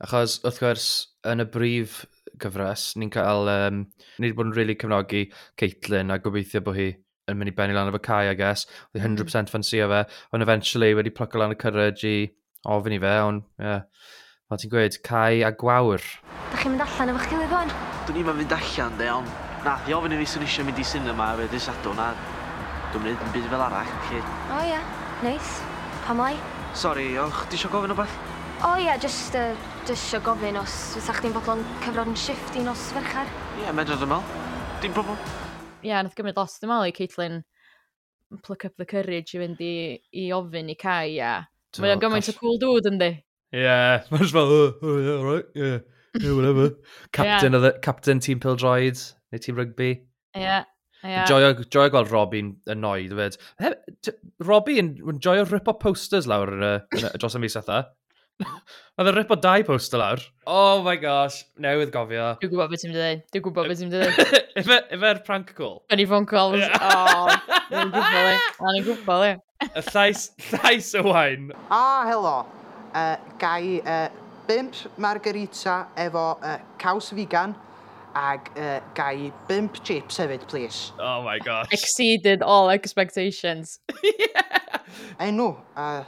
[0.00, 0.88] Achos, wrth gwrs,
[1.28, 2.00] yn y brif
[2.40, 3.50] gyfres, ni'n cael...
[3.52, 3.82] Um,
[4.16, 5.26] ni wedi bod yn really cefnogi
[5.60, 6.92] Caitlin a gobeithio bod hi
[7.30, 8.64] yn mynd i benni lan efo Kai, I guess.
[8.94, 10.08] Oedd 100% ffansio mm-hmm.
[10.08, 12.16] fe, ond eventually wedi plyco lan y courage i
[12.70, 13.68] ofyn i fe, ond, ie.
[13.68, 14.16] Yeah.
[14.50, 16.02] Fel ti'n gweud, Kai a Gwawr.
[16.50, 17.78] Da chi'n mynd allan efo'ch gilydd o'n?
[18.08, 20.84] Dwi'n i'n mynd allan, de, ond Nath i ofyn i fi sy'n eisiau mynd i
[20.88, 22.06] cinema fe dy sadwn a
[22.94, 24.20] dwi'n mynd yn byd fel arall, felly...
[24.22, 24.86] O oh, ia, yeah.
[25.20, 25.36] neis.
[25.36, 25.98] Nice.
[26.06, 26.32] Pam lai?
[26.72, 28.14] Sori, och, di eisiau gofyn o beth?
[28.64, 29.52] O ia, yeah, just, uh,
[29.84, 33.28] just eisiau gofyn os fysa chdi'n bodlon cyfro'n shift i nos ferchar.
[33.58, 34.22] Ie, yeah, medrod yma.
[34.80, 35.20] Dim problem.
[35.82, 37.42] Ie, yeah, nath gymryd los dim ol i Caitlin
[38.40, 39.74] pluck up the courage i fynd i,
[40.24, 41.36] i ofyn i Cai, ia.
[41.84, 43.12] Mae o'n gymaint o cool dude, yndi?
[43.52, 45.78] Ie, yeah, mae'n fel, oh, oh yeah, right, yeah,
[46.16, 46.70] yeah, whatever.
[47.12, 47.56] Captain, yeah.
[47.60, 49.90] of the, Captain Team Pildroids neu tîm rygbi.
[50.36, 50.42] Ie.
[50.42, 50.68] Yeah.
[51.02, 51.24] Yeah.
[51.24, 53.38] Joio, joio gweld Robin yn noi, dyfyd.
[54.44, 57.86] Robbie yn joio rip o posters lawr yn y, yn y dros y mis atha.
[58.40, 60.22] Oedd yn rip o dau poster lawr.
[60.48, 62.34] Oh my gosh, newydd gofio.
[62.42, 63.22] Dwi'n gwybod beth ti'n dweud.
[63.32, 64.20] Dwi'n gwybod beth ti'n dweud.
[64.96, 65.80] Ife'r prank call.
[65.92, 66.64] Yn i phone calls.
[66.80, 67.32] Oh,
[67.70, 67.92] dwi'n e.
[67.94, 68.36] gwybod le.
[68.58, 69.32] Dwi'n gwybod le.
[69.70, 71.48] Y llais, llais y wain.
[71.72, 72.36] Ah, helo.
[72.90, 74.08] Uh, gai uh,
[74.48, 77.56] bimp margarita efo uh, caws vegan
[78.14, 80.92] ag uh, gai bimp chips hefyd, please.
[80.98, 81.68] Oh my gosh.
[81.72, 83.80] Exceeded all expectations.
[84.02, 84.42] yeah.
[85.18, 85.60] I know.
[85.76, 86.04] Uh,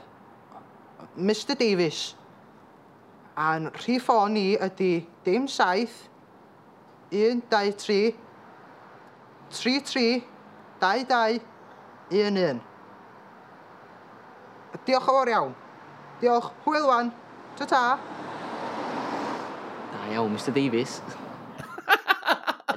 [1.17, 2.15] Mr Davies,
[3.37, 6.09] a'n rhif o ni ydy dim saith,
[7.13, 8.15] 1, 2, 3,
[9.51, 10.23] 3, 3,
[10.81, 11.41] 2, 2,
[12.09, 12.61] 1, 1.
[14.83, 15.53] Diolch yn fawr iawn.
[16.19, 16.49] Diolch.
[16.65, 17.11] Hwyl wan.
[17.59, 17.83] Ta-ta.
[19.93, 20.97] Da iawn, Mr Davies.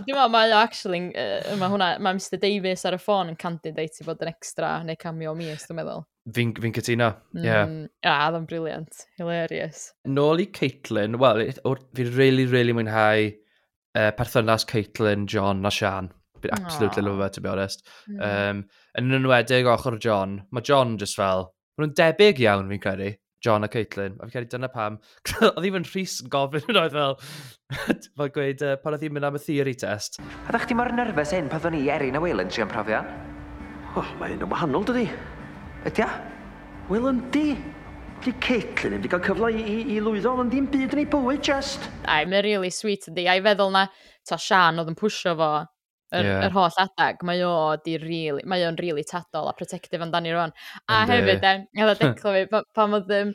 [0.06, 3.38] Dwi'n meddwl, mae o actually, uh, mae hwnna, mae Mr Davies ar y ffôn yn
[3.40, 6.04] candidate i fod yn extra neu cameo mis, dwi'n meddwl.
[6.36, 7.42] Fi'n fi cytuno, ie.
[7.42, 7.64] Yeah.
[7.66, 9.88] Mm, a, ah, briliant, hilarious.
[10.06, 11.42] Nôl i Caitlin, wel,
[11.98, 16.12] fi'n really, really mwynhau uh, perthynas Caitlin, John a Sian.
[16.38, 17.82] Fi'n absolutely love it, to be honest.
[18.06, 18.22] Mm.
[18.30, 18.64] Um,
[19.02, 23.10] yn enwedig ochr John, mae John just fel, maen nhw'n debyg iawn, fi'n credu.
[23.44, 24.16] John a Caitlin.
[24.18, 24.98] A fi'n credu dyna pam.
[25.48, 27.16] oedd hi fy'n rhys yn gofyn yn oedd fel,
[28.20, 30.20] fel gweud, uh, pan oedd hi'n mynd am y theory test.
[30.46, 33.08] A ddech chi mor nerfus hyn pan ddwn i Erin a Waylon tri am profion?
[33.96, 35.06] Oh, mae hyn yn wahanol, dydi?
[35.88, 36.10] Ydy a?
[36.90, 37.48] Waylon di?
[38.24, 41.08] Di Caitlin yn di cael cyfle i, i, i lwyddo, ond dim byd yn ei
[41.12, 41.84] bywyd, just.
[42.08, 43.26] Ai, mae'n really sweet ydi.
[43.28, 43.86] A'i feddwl na,
[44.26, 45.50] ta Sian oedd yn pwysio fo
[46.14, 46.46] yr, yeah.
[46.46, 47.52] yr holl adag, mae o
[47.84, 50.54] di really, mae o'n really tadol a protective amdani rwan.
[50.86, 53.34] A And hefyd, e, eh, a declo fi, pan oedd um,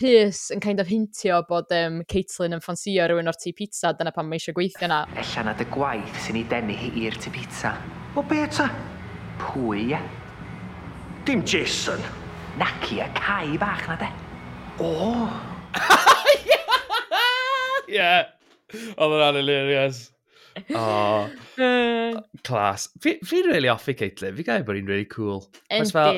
[0.00, 4.12] Rhys yn kind of hintio bod um, Caitlin yn ffansio rhywun o'r tŷ pizza, dyna
[4.14, 5.02] pan mae eisiau gweithio na.
[5.18, 7.74] Ella nad y gwaith sy'n ei denu hi i'r tŷ pizza.
[8.16, 8.70] O be ta?
[9.42, 10.00] Pwy, ie?
[11.26, 12.00] Dim Jason.
[12.60, 14.08] Naci y cai bach na de.
[14.80, 15.26] O!
[17.90, 18.14] Ie!
[18.70, 20.06] Oedd yn anilirias.
[20.74, 21.30] Oh.
[21.60, 22.88] O, clas.
[23.04, 25.44] Fi'n really offi Caitlin, fi gael bod hi'n really cool.
[25.70, 25.92] Yndi.
[25.92, 26.16] Fel,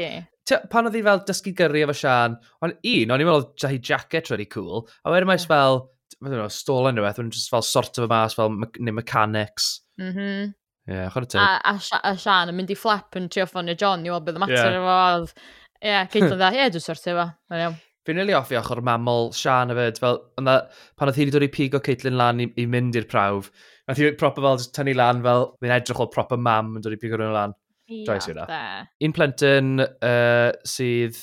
[0.49, 3.81] ti, pan oedd hi fel dysgu gyrru efo Sian, ond un, o'n i'n meddwl hi
[3.91, 5.51] jacket really cool, a wedyn mae'n mm.
[5.51, 5.83] fel,
[6.21, 8.97] mae'n meddwl, stôl yn rhywbeth, mae'n just fel sort of y mas, fel me neu
[8.99, 9.73] mechanics.
[10.01, 10.19] Mhm.
[10.19, 11.39] Mm Ie, yeah, chwrdd teg.
[11.39, 14.41] A, a, a Sian yn mynd i flap yn trio ffonio John i weld beth
[14.41, 14.79] y mater yeah.
[14.81, 15.35] efo oedd.
[15.79, 17.27] Ie, yeah, Caitlin dda, ie, dwi'n sortio efo.
[17.53, 17.77] Mae'n iawn.
[18.03, 20.57] Fi'n rili really offi ochr mamol Sian efo, fel, yna,
[20.99, 23.53] pan oedd hi wedi dod i pigo Caitlin lan i, i mynd i'r prawf,
[23.87, 26.99] nath hi proper fel tynnu lan fel, fi'n edrych o proper mam yn dod i
[26.99, 27.55] pigo rhywun lan.
[27.93, 28.49] Joes i hwnna.
[28.49, 29.07] E.
[29.07, 31.21] Un plentyn uh, sydd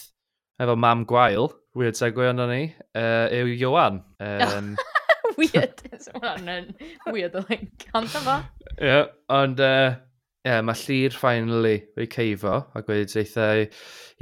[0.64, 2.62] efo mam gwael, weird segwe ond ni,
[2.96, 4.00] uh, yw Johan.
[4.24, 4.74] Um,
[5.42, 5.84] weird,
[6.16, 6.72] hwnna'n
[7.12, 8.40] weird o link, ond efo.
[8.80, 9.04] Ie,
[9.36, 10.00] ond uh,
[10.48, 13.52] yeah, mae Llyr finally wedi ceifo a gweud eitha,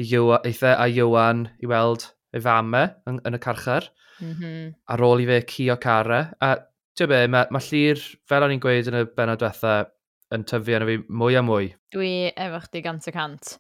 [0.01, 3.89] eitha a Iwan i weld ei fama e, yn, yn y carchar,
[4.21, 4.73] mm -hmm.
[4.93, 6.23] ar ôl i fe cio cara.
[6.37, 6.45] E.
[6.45, 6.55] A
[6.97, 9.77] ti'n be, mae, mae llir, fel o'n i'n gweud yn y benod diwetha,
[10.35, 11.71] yn tyfu arno fi mwy a mwy.
[11.95, 13.55] Dwi efo chdi gant y cant.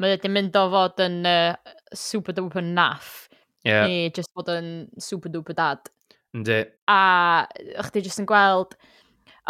[0.00, 3.28] Mae wedi mynd o fod yn uh, super duper naff,
[3.66, 3.86] yeah.
[3.86, 5.90] neu just fod yn super duper dad.
[6.36, 6.62] Yndi.
[6.88, 7.46] A
[7.86, 8.76] chdi jyst yn gweld,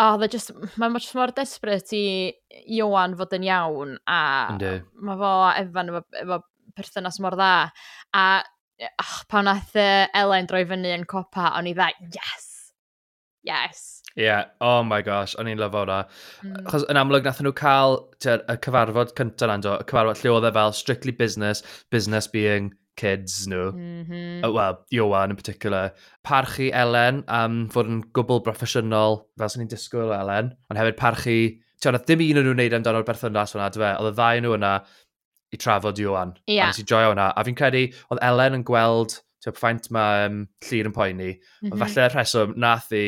[0.01, 2.33] oh, they're just, mae'n much more desperate i
[2.79, 4.21] Iwan fod yn iawn, a
[4.55, 4.79] Yndi.
[5.07, 6.41] mae fo efan efo, efo
[6.79, 7.53] perthynas mor dda.
[8.17, 8.25] A
[8.89, 12.47] oh, pa wnaeth Elen droi fyny yn copa, o'n i dda, yes!
[13.43, 14.03] Yes.
[14.17, 14.45] Ie, yeah.
[14.61, 16.01] oh my gosh, o'n i'n lyfo hwnna.
[16.45, 16.67] Mm.
[16.69, 20.35] Chos yn amlwg nath nhw cael ter, y cyfarfod cyntaf na'n do, y cyfarfod lle
[20.35, 21.63] oedd e fel strictly business,
[21.95, 23.71] business being kids nhw.
[23.73, 24.45] Mm -hmm.
[24.45, 25.95] uh, Wel, Iwan in particular.
[26.27, 31.41] Parchu Elen am fod yn gwbl broffesiynol, fel sy'n ni'n disgwyl Elen, ond hefyd parchu...
[31.81, 33.95] Ti'n oedd dim un o'n nhw'n neud amdano'r berthynas hwnna, dy fe?
[34.03, 34.73] Oedd y ddau nhw yna
[35.51, 36.35] i trafod i Iwan.
[36.47, 36.55] Ie.
[36.57, 36.69] Yeah.
[36.69, 37.31] A nes i joio hwnna.
[37.35, 41.33] A fi'n credu, oedd Elen yn gweld, ti'n ffaint mae um, llir yn poeni.
[41.63, 41.83] Mm -hmm.
[41.83, 43.05] Falle rheswm, nath i,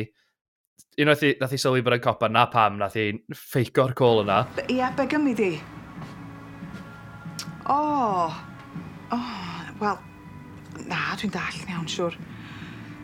[1.01, 4.43] unwaith i, nath i sylwi bod yn copa, na pam, nath i ffeico'r col yna.
[4.65, 5.53] Ia, yeah, be gymryd i?
[7.71, 8.39] O, oh.
[9.15, 9.33] oh.
[9.81, 9.99] wel,
[10.89, 12.19] na, dwi'n dall iawn, siwr.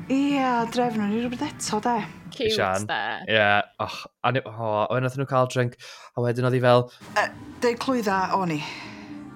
[0.09, 1.99] Ia, yeah, drefn nhw'n rhywbeth eto, de.
[2.33, 2.87] Cute, Sian.
[2.87, 3.01] de.
[3.29, 3.35] Ie.
[3.35, 3.63] Yeah.
[3.83, 5.77] Och, a oh, wedyn nhw cael drink,
[6.17, 6.89] a wedyn oedd hi fel...
[7.15, 7.29] Uh,
[7.63, 8.63] Deu clwydda o'n i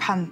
[0.03, 0.25] pan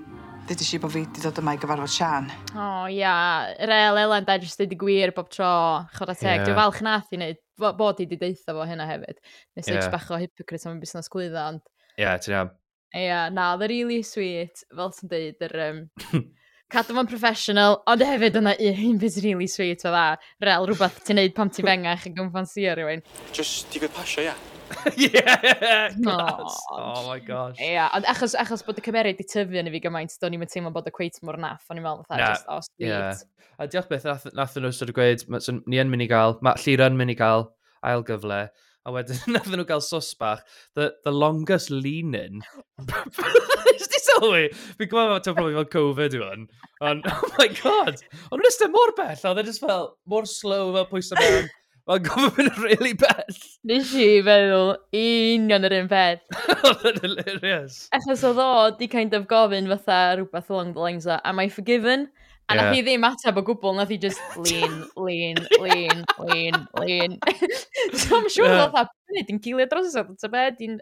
[0.48, 2.30] ddeudais i bod fi wedi dod yma i gyfarfod Sian.
[2.56, 2.96] O, oh, ia.
[2.98, 3.52] Yeah.
[3.66, 5.50] Yr el Elen da jyst wedi gwir bob tro,
[5.94, 6.40] chod a teg.
[6.40, 6.48] Yeah.
[6.48, 7.40] Dwi'n falch nath i wneud,
[7.78, 9.22] bod i wedi deitha fo hynna hefyd.
[9.58, 9.86] Nes yeah.
[9.92, 11.62] bach o hypocrite am y busnes gwyddo, ond...
[11.94, 12.52] Ie, yeah, ti'n iawn.
[12.90, 15.58] Ia, yeah, na, the really sweet, fel ti'n deud, yr...
[15.68, 15.82] Um,
[16.70, 20.06] cadw fo'n professional, ond hefyd yna un bit really sweet o dda.
[20.46, 23.06] Rel, rhywbeth ti'n neud pam ti'n fengach yn gymffansio rhywun.
[23.30, 24.34] Just, di fe pasio, ia.
[24.34, 24.49] Yeah.
[24.96, 25.90] yeah!
[26.00, 26.56] Glass.
[26.72, 27.58] Oh my gosh.
[27.60, 30.36] Ia, yeah, ond achos, achos bod y cymeriad di tyfu yn i fi gymaint, do'n
[30.36, 32.88] i'n teimlo bod y cweit mor naff, o'n i'n meddwl, fatha, just, oh, sweet.
[32.88, 33.22] Yeah.
[33.60, 35.24] A diolch beth, nath, nath nhw sort of gweud,
[35.66, 37.48] ni yn mynd i gael, mae llir yn mynd i gael
[37.86, 38.40] ail gyfle,
[38.86, 40.44] a wedyn nath nhw gael sos bach,
[40.78, 42.42] the, the longest lean-in.
[43.74, 44.44] Ysdi sylwi?
[44.78, 46.46] Fi'n gwybod bod ti'n probably fel Covid yw hwn.
[46.90, 48.00] Ond, oh my god!
[48.30, 51.50] Ond nhw'n ystod mor bell, oedd e just fel, mor slow fel pwysau mewn.
[51.88, 53.36] Mae'n gofyn mynd yn really bell.
[53.66, 56.22] Nes i feddwl union yr un peth.
[56.68, 57.82] Oedd yn hilarious.
[57.96, 61.48] Achos oedd o di kind of gofyn fatha rhywbeth along the lines o, am I
[61.52, 62.08] forgiven?
[62.50, 62.62] A yeah.
[62.62, 67.18] nath i ddim ateb o gwbl, nath i just lean, lean, lean, lean, lean.
[67.94, 68.64] so I'm sure yeah.
[68.66, 70.80] oedd o'n yn gilio dros o, ti'n be, di'n...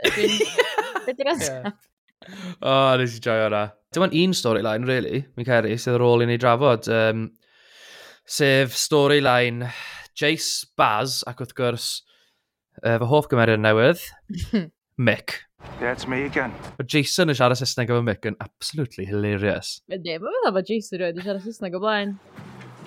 [1.04, 1.68] Be di'r ateb?
[2.60, 3.66] O, nes i joio hwnna.
[4.00, 6.88] ond un storyline, really, mi'n ceri, sydd ar ôl i ni drafod.
[6.92, 7.28] Um,
[8.28, 9.68] sef storyline
[10.18, 11.84] Jace, Baz, ac wrth gwrs,
[12.82, 14.02] uh, fy hoff gymeriad newydd,
[15.06, 15.36] Mick.
[15.80, 16.54] Yeah, it's me again.
[16.78, 19.76] Mae Jason yn siarad Saesneg efo Mick yn absolutely hilarious.
[19.86, 22.16] Ydy, mae'n meddwl bod Jason rwy'n siarad Saesneg o blaen.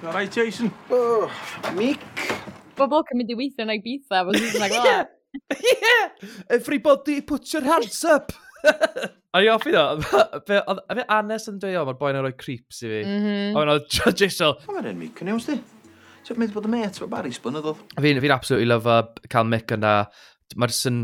[0.01, 0.73] All right, Jason.
[0.91, 1.31] Oh,
[1.79, 2.27] Mick.
[2.75, 5.17] Bobl yn mynd i weithio yn Ibiza efo Saesneg o blaen.
[5.63, 6.31] Yeah!
[6.51, 8.35] Everybody put your hands up!
[9.31, 12.89] A i offi ddo, a fe Anes yn dweud, o, mae'r boi'n rhoi creeps i
[12.89, 12.97] fi.
[13.05, 13.53] Mm -hmm.
[13.53, 14.57] A mae'n oedd Jason...
[14.67, 15.61] Mae'n enw Mick yn iawn,
[16.25, 17.81] Ti'n mynd bod y met efo Barry Sbynyddodd?
[17.97, 19.95] Fi'n fi absolutely lyfo uh, cael Mick yna.
[20.59, 21.03] Mae'r sy'n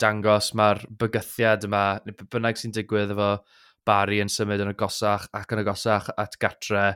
[0.00, 3.30] dangos, mae'r bygythiad yma, neu bynnag sy'n digwydd efo
[3.86, 6.86] Barry yn symud yn agosach ac yn agosach at gatre,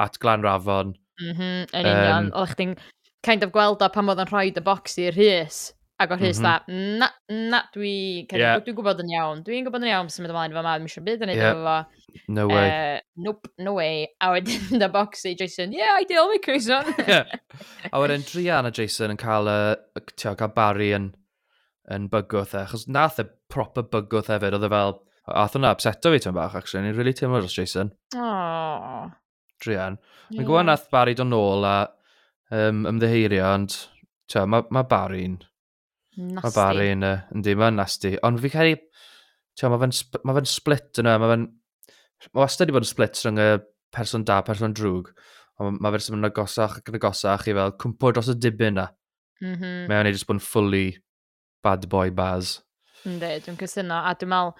[0.00, 0.94] at Glanrafon.
[1.20, 2.30] Mhm, mm yn union.
[2.30, 2.76] Um, Oeddech chdi'n
[3.26, 5.66] kind of gweld o pan oedd yn rhoi dy bocs i'r rhys
[5.98, 6.44] Ac oedd Rhys mhm.
[6.46, 7.06] dda, na,
[7.50, 7.92] na, dwi,
[8.30, 8.60] yeah.
[8.62, 11.06] dwi'n gwybod yn iawn, dwi'n gwybod yn iawn sy'n mynd ymlaen fo ma, ddim eisiau
[11.08, 11.56] byd yn ei yeah.
[11.58, 12.20] fo.
[12.36, 12.68] No way.
[12.70, 14.04] Uh, nope, no way.
[14.22, 16.86] A wedyn da box i Jason, yeah, ideal deal with Jason.
[17.90, 21.10] A wedyn Drian a Jason yn cael, uh, tio, cael Barry yn,
[21.90, 24.96] yn bygwth e, achos nath e proper bygwth hefyd, oedd e fel,
[25.34, 27.90] ath hwnna upseto fi tyn bach, actually, ni'n really teimlo dros Jason.
[28.14, 29.10] Aww.
[29.58, 29.98] Drian.
[30.30, 30.46] Mae'n yeah.
[30.46, 31.76] gwybod nath Barry dod nôl a
[32.54, 33.80] um, ymddeheirio, ond,
[34.30, 35.40] tio, mae ma Barry'n
[36.18, 36.42] Nasty.
[36.42, 38.16] Mae Barry yn, uh, yndi, mae'n nasty.
[38.26, 38.78] Ond fi cael ei...
[39.58, 41.44] Tio, Mae fe'n sp ma split yna, mae fe'n...
[42.32, 43.48] Mae wastad wedi bod yn split rhwng y
[43.94, 45.12] person da, person drwg.
[45.62, 48.78] Ond mae fe'n symud yn agosach ac yn agosach i fel cwmpo dros y dibyn
[48.78, 48.88] na.
[49.42, 49.86] Mm -hmm.
[49.90, 50.84] Mae o'n ei jyst bod yn fully
[51.62, 52.58] bad boy baz.
[53.06, 54.02] Yndi, dwi'n cysyno.
[54.02, 54.52] A dwi'n meddwl,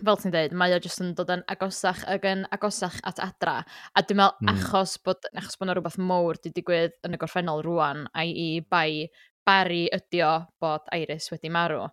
[0.00, 3.60] fel ti'n dweud, mae o jyst yn dod yn agosach ac yn agosach at adra.
[3.94, 4.54] A dwi'n meddwl, mm.
[4.54, 8.48] achos bod, achos bod yna rhywbeth mowr wedi digwydd yn y gorffennol rwan, a i
[8.70, 9.10] bai
[9.46, 11.86] Barry ydi o bod Iris wedi marw.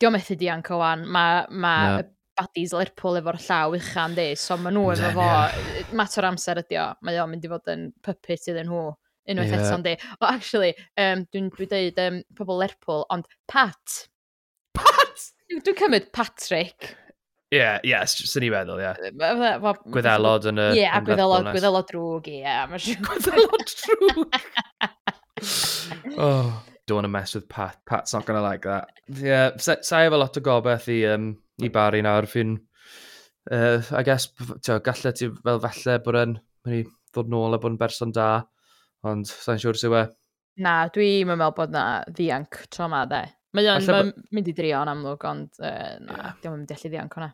[0.00, 2.02] Dio methu dianc o wan, mae ma no.
[2.02, 5.28] y badis Lerpwl efo'r llaw uchan di, so maen nhw efo fo,
[5.96, 8.88] mater amser ydi o, mae o'n mynd i fod yn puppet iddyn nhw
[9.30, 9.62] unwaith yeah.
[9.68, 9.94] eto'n di.
[10.18, 14.02] O, actually, um, dwi'n dwi dweud um, pobl Lerpwl, ond Pat.
[14.76, 15.30] Pat?
[15.54, 16.94] Dwi'n cymryd Patrick.
[17.54, 18.90] Ie, yeah, ie, yeah, sy'n i feddwl, ie.
[19.14, 19.74] Yeah.
[19.94, 20.70] Gwyddelod yn y...
[20.74, 22.96] Ie, yeah, gwyddelod, gwyddelod drwg, ie.
[23.06, 24.40] Gwyddelod drwg!
[26.16, 27.78] oh, don't want to mess with Pat.
[27.86, 28.88] Pat's not going to like that.
[29.08, 32.28] Yeah, sa efo lot o gobeith i, um, i Barry nawr.
[32.30, 32.56] Fi'n,
[33.50, 34.28] uh, I guess,
[34.62, 36.82] tio, gallai ti fel falle bod yn mynd i
[37.14, 38.28] ddod nôl a bod yn berson da,
[39.06, 40.04] ond sa'n siŵr sy'n we.
[40.64, 43.24] Na, dwi'n meddwl bod na ddianc tro ma, de.
[43.54, 44.02] Mae o'n ma
[44.34, 46.36] mynd i drio yn amlwg, ond uh, na, yeah.
[46.42, 47.32] diolch yn allu ddianc hwnna.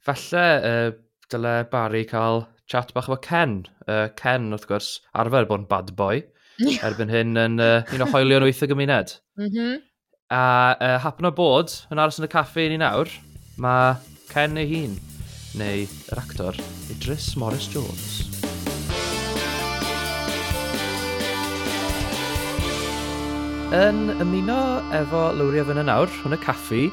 [0.00, 0.90] Falle uh,
[1.30, 3.58] dyle Barry cael chat bach efo Ken.
[3.86, 6.22] Uh, Ken, wrth gwrs, arfer bod yn bad boy
[6.68, 9.14] erbyn hyn yn uh, un o hoelion wyth y gymuned.
[9.40, 9.78] Mm -hmm.
[10.30, 10.42] A
[10.76, 13.08] uh, hapen o bod, yn aros yn y caffi ni nawr,
[13.56, 13.96] mae
[14.30, 14.98] Ken ei hun,
[15.58, 16.54] neu yr actor
[16.92, 18.26] Idris Morris Jones.
[23.74, 24.60] Yn ymuno
[25.00, 26.90] efo lywrio fyna nawr, hwn y caffi,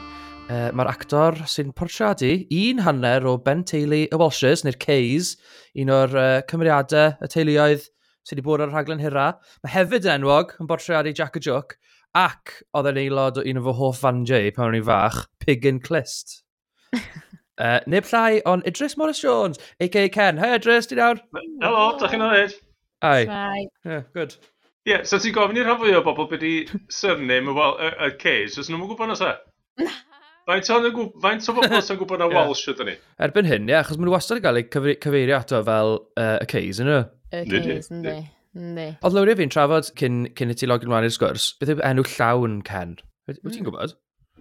[0.48, 5.34] Uh, Mae'r actor sy'n portreadu un hanner o Ben Teulu y Walshes, neu'r Cays,
[5.76, 7.90] un o'r uh, cymeriadau y teuluoedd
[8.28, 9.28] sydd wedi bod ar y rhaglen hira.
[9.64, 11.78] Mae hefyd yn enwog yn bortreadu Jack a Jook,
[12.18, 15.66] ac oedd e'n aelod o un o fy hoff fanjau pan o'n i'n fach, Pig
[15.70, 16.42] and Clist.
[16.94, 20.10] uh, neb llai, ond Idris Morris Jones, a.k.a.
[20.14, 20.42] Ken.
[20.42, 21.22] Hei Idris, di nawr?
[21.64, 22.58] Helo, da chi'n oed?
[23.06, 23.24] Ai.
[23.86, 24.36] Yeah, good.
[24.88, 26.54] Ie, yeah, so ti'n gofyn i'r rhan fwy o bobl beth i
[26.92, 29.34] surname y y Cage, os nhw'n gwybod nos e?
[30.48, 30.86] Faint o'n
[31.20, 32.96] faint o bobl sy'n gwybod na Welsh ydyn ni?
[33.28, 36.48] Erbyn hyn, ie, achos maen nhw wastad yn cael eu cyfeirio ato fel uh, y
[36.48, 37.02] Case, yn nhw?
[37.32, 38.18] y case, yndi.
[38.58, 38.88] Yndi.
[39.06, 42.06] Oedd lawr fi'n trafod cyn, cyn i ti login mlaen i'r sgwrs, beth yw enw
[42.16, 42.98] llawn Ken?
[43.28, 43.50] Wyt mm.
[43.52, 43.70] ti'n hmm.
[43.70, 43.96] gwybod?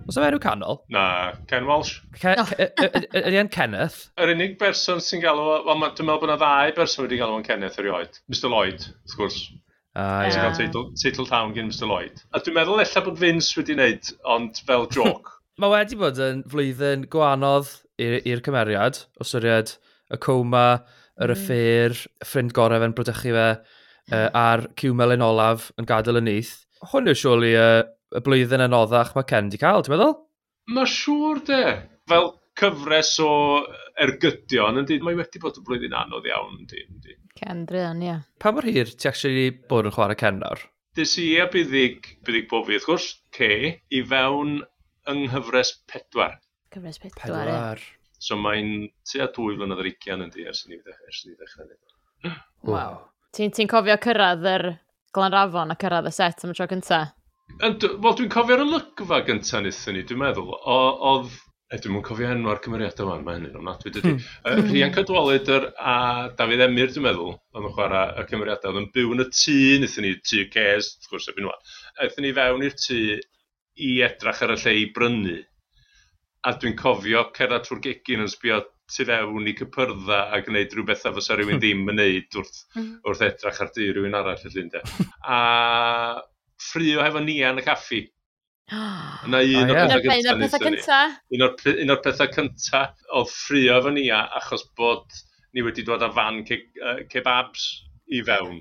[0.06, 0.80] Os yw enw canol?
[0.92, 1.04] Na,
[1.50, 1.98] Ken Walsh.
[2.28, 2.50] Oh.
[3.16, 4.10] Ydy e'n Kenneth?
[4.20, 7.46] Yr unig berson sy'n galw, wel, dwi'n meddwl bod yna ddau berson wedi galw yn
[7.46, 8.20] Kenneth erioed.
[8.32, 9.40] Mr Lloyd, wrth gwrs.
[9.96, 10.52] Ah, yeah.
[10.52, 12.20] Ti'n cael teitl llawn gen Mr Lloyd.
[12.36, 15.32] A dwi'n meddwl ella bod Vince wedi wneud, ond fel joc.
[15.56, 19.72] Mae wedi bod yn flwyddyn gwaanodd i'r cymeriad, o syried
[20.12, 20.66] y coma,
[21.22, 22.26] yr affair, mm.
[22.28, 23.48] ffrind gorau fe'n brodychu fe,
[24.12, 26.54] uh, a'r cyw melyn olaf yn gadael y eith.
[26.92, 27.82] Hwn yw siwli uh,
[28.16, 30.16] y blwyddyn yn oddach mae Ken di cael, ti'n meddwl?
[30.76, 31.62] Mae siŵr de.
[32.10, 33.32] Fel cyfres o
[34.02, 36.84] ergydion, yndi, mae wedi bod yn blwyddyn anodd iawn, yndi.
[36.86, 37.18] yndi.
[37.36, 38.16] Ken drian, ie.
[38.40, 40.62] Pa mor hir ti actually bod yn chwarae Ken nawr?
[40.96, 43.48] Dys i a byddig, byddig bob fi, wrth gwrs, C,
[43.92, 44.62] i fewn
[45.10, 46.38] yng nghyfres pedwar.
[46.72, 47.50] Cyfres pedwar,
[47.82, 47.92] ie.
[48.22, 51.76] So mae'n tua dwy flynedd ar 20 yn di ers i ni ddechrau ni.
[52.72, 52.98] Waw.
[53.36, 54.70] Ti'n ti cofio cyrraedd yr
[55.16, 57.12] glanrafon a cyrraedd y set am y tro gyntaf?
[57.60, 60.54] Wel, dwi'n cofio'r olygfa gyntaf wnaethon ni, dwi'n meddwl.
[60.72, 61.36] Oedd,
[61.70, 64.14] e, dwi'n mwyn cofio enw ar cymeriadau fan, mae hynny'n ofnadwy dydy.
[64.16, 64.24] Mm.
[64.40, 64.70] Uh, hmm.
[64.72, 65.96] Rhian Cadwaladr a
[66.38, 68.72] Dafydd Emyr, dwi'n meddwl, oedd yn chwarae y cymeriadau.
[68.72, 71.56] Oedd yn byw yn y tŷ, wnaethon ni tŷ Cez, wrth gwrs, ebyn nhw.
[72.00, 73.00] Wnaethon ni fewn i'r tŷ
[73.86, 75.38] i edrach ar y lle i brynu
[76.46, 78.60] a dwi'n cofio cerdded trwy'r gegin yn sbio
[78.94, 82.92] tu fewn i cypyrdda a gwneud rhywbeth a fysa rhywun ddim yn neud wrth, mhm.
[83.08, 84.82] wrth edrach ar dŷ rhywun arall y llun de.
[85.26, 85.38] A
[86.68, 88.04] ffrio hefo nia yn y caffi.
[89.26, 91.18] Yna un o'r pethau cyntaf.
[91.34, 95.18] Un o'r pethau cyntaf oedd ffrio efo nia achos bod
[95.54, 97.66] ni wedi dod â fan ke, uh, kebabs
[98.14, 98.60] i fewn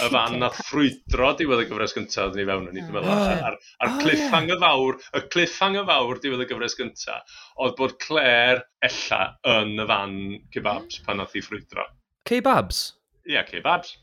[0.00, 3.32] y fan na ffrwydro diwedd y gyfres gyntaf oedd ni fewn yn ni, dwi'n meddwl.
[3.48, 9.20] A'r, ar cliffhanger fawr, y cliffhanger fawr diwedd y gyfres gyntaf, oedd bod Claire ella
[9.56, 10.16] yn y fan
[10.54, 11.86] kebabs pan oedd hi ffrwydro.
[12.28, 12.86] Kebabs?
[13.24, 13.94] Ie, yeah, kebabs.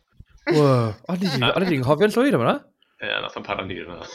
[0.51, 2.55] Wow, o'n i'n nghofio'n llwyr yma?
[3.01, 4.07] Ie, yeah, nath o'n para nir yna.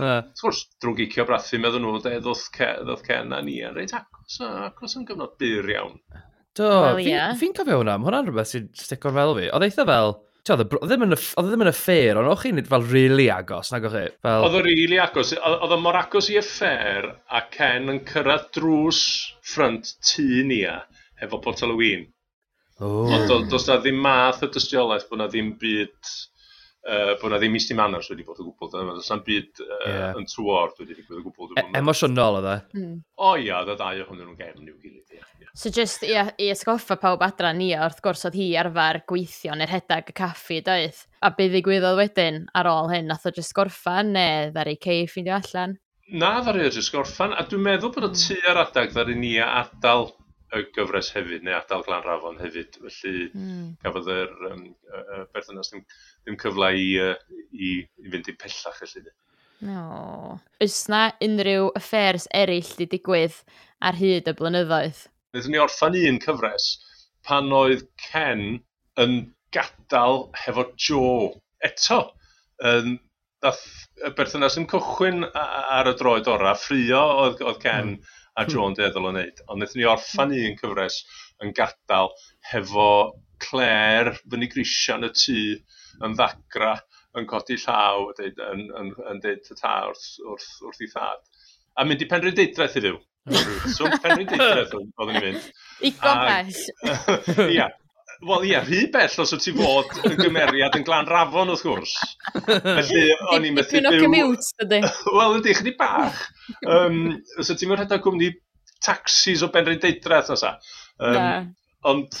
[0.00, 4.38] Wrth gwrs, drwy gicio brathu, meddwl nhw, de, ddodd Ken a ni yn reit acos,
[4.40, 5.98] acos yn gyfnod byr iawn.
[6.56, 7.34] Do, well, yeah.
[7.38, 9.46] fi cofio hwnna, mae hwnna'n rhywbeth sy'n sticio'n fel fi.
[9.54, 10.16] Oedd eitha fel,
[10.48, 14.06] Oedd ddim yn y ffair, ond o'ch chi'n fel really agos, nag o'ch chi?
[14.24, 14.46] Fel...
[14.46, 15.34] Oedd o really agos.
[15.36, 19.02] Oedd o mor agos i y ffair a Ken yn cyrraedd drws
[19.52, 20.78] ffrant tŷ ni a
[21.20, 22.08] efo pot Halloween.
[22.80, 23.12] Oh.
[23.12, 26.14] Ond does na ddim math y dystiolaeth bod na ddim byd
[26.86, 28.70] uh, bod na ddim isti manners wedi bod o gwbl.
[28.96, 30.18] Does na'n byd uh, yeah.
[30.18, 31.58] yn twor wedi digwydd o gwbl.
[31.60, 32.56] E emosiynol oedd e?
[32.78, 32.94] Mm.
[33.20, 35.16] O ia, oedd y ddau ohonyn nhw'n gefn i'w gilydd.
[35.16, 35.52] Yeah, yeah.
[35.54, 39.68] So just i, i esgoffa pawb adra ni, wrth gwrs oedd hi arfer gweithio neu
[39.68, 41.04] rhedeg y caffi doedd.
[41.26, 45.36] A be ddigwyddodd wedyn ar ôl hyn, nath o just gorffan neu ddari cei ffindio
[45.40, 45.76] allan?
[46.10, 48.22] Na, ddari o just gorffan, a dwi'n meddwl bod y hmm.
[48.24, 50.08] tu ar adag ddari ni a adael
[50.56, 52.78] y gyfres hefyd, neu adael Glanrafon hefyd.
[52.82, 53.64] Felly mm.
[53.84, 55.84] gafodd yr um, uh, berthynas ddim,
[56.24, 59.12] ddim cyfle i, uh, i, i fynd i pellach felly.
[59.66, 60.38] No.
[60.64, 63.36] Ys na unrhyw affairs eraill di digwydd
[63.84, 65.04] ar hyd y blynyddoedd?
[65.36, 66.70] Nethon ni orffan un cyfres
[67.26, 68.62] pan oedd Ken
[69.00, 69.20] yn
[69.54, 71.30] gadael hefo Joe
[71.66, 72.02] eto.
[72.64, 72.96] Um,
[73.44, 73.62] dath
[74.04, 78.52] y berthynas yn cychwyn ar y droed ora, ffrio oedd, oedd Ken mm a hmm.
[78.52, 79.42] Joan deddol o wneud.
[79.48, 80.52] Ond wnaethon ni orffan hmm.
[80.52, 81.00] un cyfres
[81.44, 82.12] yn gadael
[82.52, 82.88] hefo
[83.40, 85.38] Claire fyny grisiau yn y tŷ
[86.06, 86.74] yn ddagra
[87.18, 91.22] yn codi llaw a deud, yn, yn, yn deud tyta wrth, wrth, wrth i thad.
[91.78, 92.98] A mynd i penrhyndeudraeth i fyw.
[93.30, 93.72] Hmm.
[93.76, 95.48] so penrhyndeudraeth oedden ni'n mynd.
[95.86, 96.62] I gofes.
[97.56, 97.70] Ia,
[98.28, 101.94] Wel ie, rhy bell os wyt ti fod yn gymeriad yn glan rafon wrth gwrs.
[102.44, 104.02] Felly, o'n i'n methu byw...
[104.04, 104.82] commute, ydy.
[105.16, 106.18] Wel, ydy, chdi bach.
[106.66, 107.00] Um,
[107.40, 108.34] os wyt ti'n mynd rhedeg gwmni
[108.84, 110.58] taxis o Benryn Deidraeth nesa.
[111.00, 111.48] Um,
[111.88, 112.12] Ond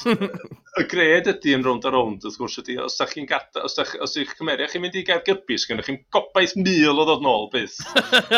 [0.80, 3.74] y gred ydy yn rownd a rownd, wrth gwrs, ydy, os da chi'n gada, os
[3.76, 7.04] da chi, os chi'ch cymeriad, chi'n mynd i gael gyrbys, gynnwch chi'n gobaith mil o
[7.04, 7.76] ddod nôl, byth.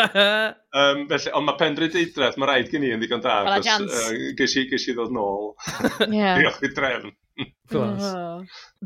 [0.81, 4.11] um, felly, ond mae Penrhyd deidraeth, mae rhaid gen i yn ddigon da, achos uh,
[4.35, 5.53] geis, i, geis i ddod nôl.
[6.11, 6.41] Yeah.
[6.41, 7.15] Diolch i drefn.
[7.71, 8.03] Clas.
[8.03, 8.43] Oh.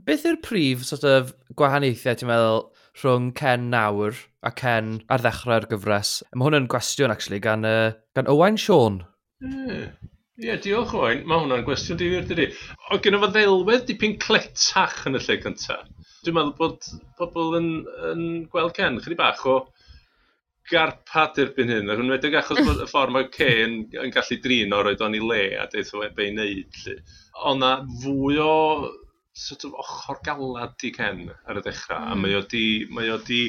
[0.07, 2.61] Beth yw'r prif sort of, gwahaniaethau, ti'n meddwl,
[3.01, 6.17] rhwng Ken nawr a Ken ar ddechrau'r gyfres?
[6.33, 9.01] Mae hwn yn gwestiwn, actually, gan, uh, gan Owain Sean.
[9.43, 9.89] Ie,
[10.45, 11.25] yeah, diolch Owain.
[11.27, 12.51] Mae hwnna'n gwestiwn difyr, dydy.
[12.91, 15.87] O, gen efo ddelwedd dipyn cletach yn y lle cyntaf.
[16.25, 16.87] Dwi'n meddwl bod
[17.19, 17.71] pobl yn,
[18.11, 19.59] yn gweld Ken chydig bach o
[20.69, 24.75] garpad erbyn hyn, yn wedig achos bod y ffordd mae Kay yn, yn gallu drin
[24.75, 26.79] o roed o'n i le a deith o ebe i wneud.
[27.47, 28.53] Ond na fwy o
[29.37, 32.07] sort of ochr galad i Ken ar y dechrau, mm.
[32.09, 32.23] a hmm.
[32.25, 33.41] mae o di, mae o di,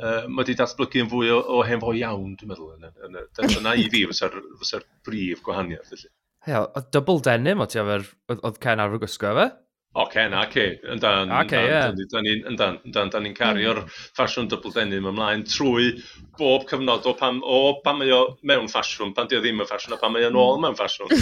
[0.00, 2.74] uh, mae di datblygu yn fwy o, o hen fo iawn, dwi'n meddwl.
[2.78, 5.92] Yn, yn, yn, yna i fi fysa'r fysa brif gwahaniaeth.
[5.94, 6.12] Felly.
[6.48, 8.08] Heo, oedd double denim o ti efo'r,
[8.40, 9.50] oedd Ken ar y gwisgo efo?
[9.92, 13.82] O, Ken, ac e, yndan, yndan, yndan, da ni'n cario'r
[14.16, 15.90] ffasiwn double denim ymlaen trwy
[16.38, 19.68] bob cyfnod o pan, o pan mae o mewn ffasiwn, pan di o ddim yn
[19.68, 21.12] ffasiwn, a pan mae o'n ôl mewn ffasiwn.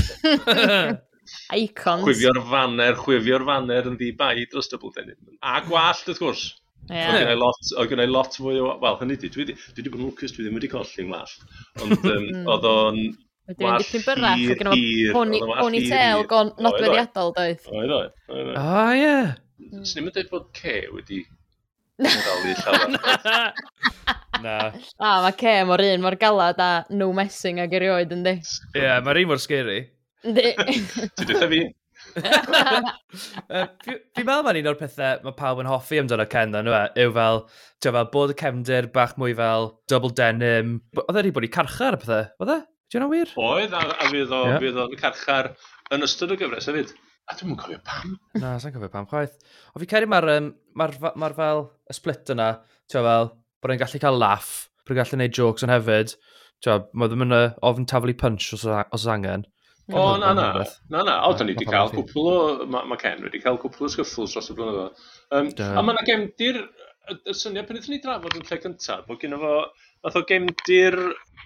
[1.58, 2.06] Icons.
[2.06, 5.18] Chwifio'r faner, chwifio'r faner yn ddi bai dros double denim.
[5.42, 6.44] A gwallt, wrth gwrs.
[6.90, 7.10] Yeah.
[7.10, 8.70] Oedd gennau lot, oedd gennau lot fwy o...
[8.82, 11.42] Wel, hynny di, dwi wedi bod yn lwcus, dwi ddim wedi colli'n wallt.
[11.82, 13.02] Ond um, oedd o'n
[13.50, 17.64] Wedyn yn dipyn byrach, oedd yn efo ponytail gon nodweddiadol, doedd.
[17.74, 18.50] Oedd, oedd.
[18.54, 19.14] O, ie.
[19.60, 19.84] Mm.
[19.88, 21.24] Swn i'n dweud bod ce wedi
[22.00, 23.50] dalu llawer.
[24.44, 24.54] Na.
[25.02, 28.38] A, mae ce mor un mor galad a no messing ag erioed, yndi.
[28.38, 29.82] Ie, yeah, mae'r un mor scary.
[30.24, 30.54] Yndi.
[31.18, 31.60] Ti dweud fi?
[33.50, 36.82] Fi'n meddwl mae'n un o'r pethau mae pawb yn hoffi amdano Ken dda nhw e,
[37.04, 37.42] yw fel,
[37.82, 40.78] ti'n fel bod y cefndir bach mwy fel double denim.
[40.96, 42.60] Oedd e wedi bod i carchar y pethau, oedd e?
[42.90, 43.30] Dwi'n hwnna wir?
[43.38, 44.56] Oedd, a, a fydd o'n yeah.
[44.58, 45.52] fydd o'n carchar
[45.94, 46.88] yn ystod y gyfres hefyd.
[47.30, 48.16] A dwi'n cofio pam.
[48.42, 49.36] Na, sa'n cofio pam chwaith.
[49.70, 50.88] O fi ceri mae'r um, ma,
[51.22, 52.48] ma fel y split yna,
[52.90, 53.30] ti'n fel,
[53.62, 54.50] bod e'n gallu cael laff,
[54.82, 56.16] bod e'n gallu gwneud jokes yn hefyd.
[56.66, 57.36] Ti'n mae ddim yn
[57.70, 59.46] ofn taflu punch os, os angen.
[59.90, 60.50] O, na, na,
[60.90, 62.34] na, na, o, da ni wedi cael cwpl o,
[62.70, 65.06] mae ma Ken wedi cael cwpl o sgyffls dros y blynyddoedd.
[65.34, 66.60] Um, a mae yna gemdir,
[67.14, 69.54] y syniad pan ydyn ni drafod yn lle cyntaf, bod gen fo,
[70.04, 70.98] fath o gemdir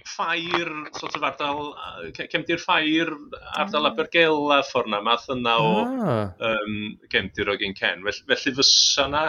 [0.08, 1.72] ffair, sort of ardal,
[2.16, 3.10] cemdi'r ffair,
[3.56, 3.90] ardal mm.
[3.90, 6.22] Abergel a ffordd na, math yna o ah.
[6.50, 6.78] um,
[7.12, 8.04] cefndir o gen Ken.
[8.04, 9.24] Felly, felly fysa na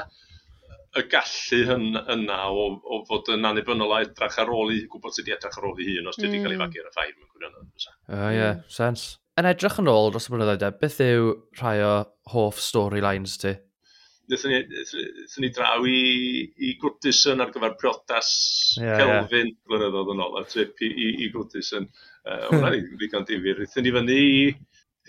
[0.95, 5.15] y gallu hyn, yna o, o fod yn annibynnol a edrych ar ôl i, gwybod
[5.15, 6.45] sydd wedi edrych ar ôl i hun os wedi mm.
[6.45, 6.65] cael ei mm.
[6.65, 7.87] fagu ar y ffair mewn gwirionedd.
[8.07, 8.65] O uh, ie, yeah.
[8.71, 9.07] sens.
[9.35, 11.95] Yn edrych yn ôl dros y blynyddoedd, beth yw rhai o
[12.31, 13.57] hoff storylines ti?
[14.31, 15.99] Nethon ni, nethon ni draw i,
[16.57, 18.31] i Gwrdison ar gyfer priodas
[18.81, 19.59] yeah, Kelvin yeah.
[19.69, 21.87] blynyddoedd yn ôl, a trip i, i, i Gwrdison.
[22.25, 23.61] Uh, Hwna ni ddigon difyr.
[23.67, 24.19] Ethon ni fyny,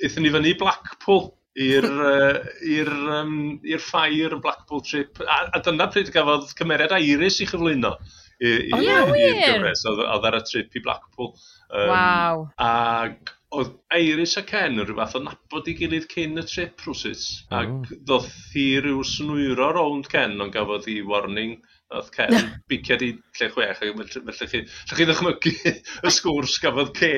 [0.04, 2.38] ethon ni fyny Blackpool i'r uh,
[2.68, 7.48] i'r um, i'r ffair yn Blackpool trip a, a dyna pryd gafodd cymeriad Iris i
[7.48, 7.94] chyflwyno
[8.36, 12.44] i, i, oh, yeah, i'r gyfres oedd ar y trip i Blackpool um, wow.
[12.60, 16.82] ac oedd Iris a Ken yn rhyw fath o nabod i gilydd cyn y trip
[16.82, 17.24] rwsys.
[17.50, 17.60] Oh.
[17.60, 21.56] Ac ddoth hi rhyw snwyro rownd Ken, ond gafodd hi warning.
[21.94, 22.34] Oedd Ken
[22.66, 25.52] biciad i lle chwech, ac felly chi, lle chi ddychmygu
[26.08, 27.12] y sgwrs gafodd ce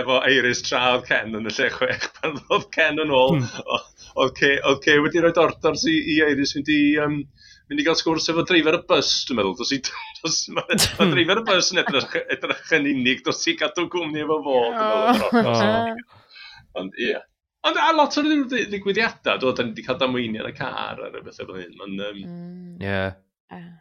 [0.00, 2.10] efo Iris tra oedd Ken yn y lle chwech.
[2.18, 3.86] Pan ddodd Ken yn ôl, hmm.
[4.20, 7.22] oedd ce, oedd ce wedi rhoi orders i, i Iris fynd i um,
[7.72, 9.56] mynd i gael sgwrs efo dreifer y bus, dwi'n meddwl.
[9.58, 9.80] Dos i,
[10.22, 14.24] dos, mae ma dreifer y bus yn edrych, edrych yn unig, dos i gadw gwmni
[14.24, 16.02] efo fo, dwi'n meddwl.
[16.80, 17.16] Ond, ie.
[17.68, 21.22] Ond a lot o'r ddigwyddiadau, dwi'n da ni wedi cael damweiniad y car ar y
[21.22, 21.76] bethau fel hyn.
[21.84, 22.22] Ond, um...
[22.26, 23.72] mm.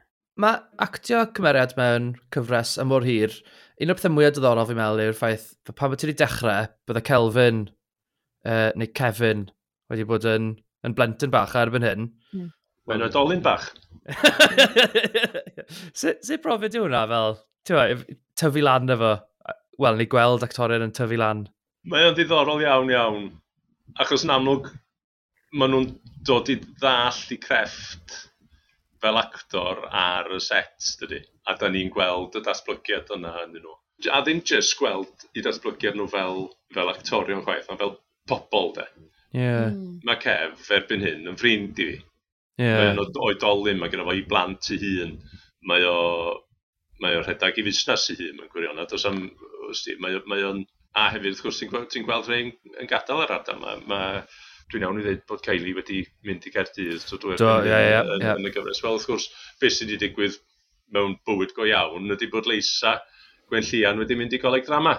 [0.41, 3.33] Mae actio cymeriad mewn cyfres y mor hir,
[3.81, 6.69] un o'r pethau mwyaf diddorol fi'n meddwl yw'r ffaith, fe pan bod ti wedi dechrau,
[6.87, 7.63] bydde Kelvin
[8.45, 9.47] uh, neu Kevin
[9.91, 10.53] wedi bod yn,
[10.87, 12.07] yn blentyn bach ar erbyn hyn,
[12.91, 13.69] Mae'n oedolyn bach.
[15.99, 17.37] Sut se, brofiad yw hwnna fel,
[17.69, 18.01] ti'n
[18.41, 19.11] tyfu lan efo?
[19.79, 21.45] Wel, ni gweld actorion yn tyfu lan.
[21.87, 23.29] Mae o'n ddiddorol iawn iawn,
[24.03, 24.67] achos yn amlwg
[25.55, 25.87] maen nhw'n
[26.27, 28.17] dod i ddall i crefft
[29.01, 31.23] fel actor ar y set, dydy.
[31.47, 33.79] A da ni'n gweld y datblygiad yna yn nhw.
[34.11, 38.87] A ddim jyst gweld i datblygiad nhw fel, fel actorion chwaith, ond fel pobl, de.
[39.31, 39.71] Yeah.
[39.71, 39.99] Mm.
[40.03, 41.99] Mae Kev erbyn hyn yn ffrind i fi
[42.59, 42.91] Yeah.
[42.99, 45.15] o'n oedolyn, mae gennym fo i blant i hun.
[45.69, 45.97] Mae o,
[47.01, 48.81] mae o rhedag i fusnes i hun, mae'n gwirion.
[48.81, 49.23] A does am,
[49.69, 50.63] wsti, mae, mae o'n,
[50.97, 53.61] a hefyd, wrth gwrs, ti'n gweld, ti gweld rhain yn gadael yr ardal.
[53.61, 54.23] Mae, mae,
[54.71, 58.11] dwi'n iawn i ddweud bod Kylie wedi mynd i Caerdydd so dwi'n Do, yeah, yeah,
[58.15, 58.37] yn, yeah.
[58.39, 58.83] yn y gyfres.
[58.85, 59.29] Wel, wrth gwrs,
[59.61, 60.37] beth sydd wedi digwydd
[60.95, 62.97] mewn bywyd go iawn ydy bod Leisa
[63.51, 64.95] Gwen Llian wedi mynd i goleg drama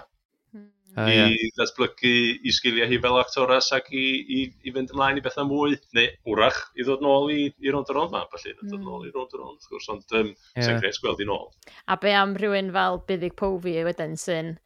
[0.96, 1.52] ah, i yeah.
[1.56, 2.14] ddatblygu
[2.44, 6.36] i sgiliau hi fel actores ac i, i, i fynd ymlaen i bethau mwy, neu
[6.36, 8.66] wrach i ddod nôl i, i rond yr ond ma, felly, mm.
[8.66, 8.88] ddod hmm.
[8.88, 10.66] nôl i rond yr ond, wrth gwrs, ond um, yeah.
[10.66, 11.48] sy'n gres gweld i nôl.
[11.88, 14.56] A be am rhywun fel Buddig Pofi wedyn sy'n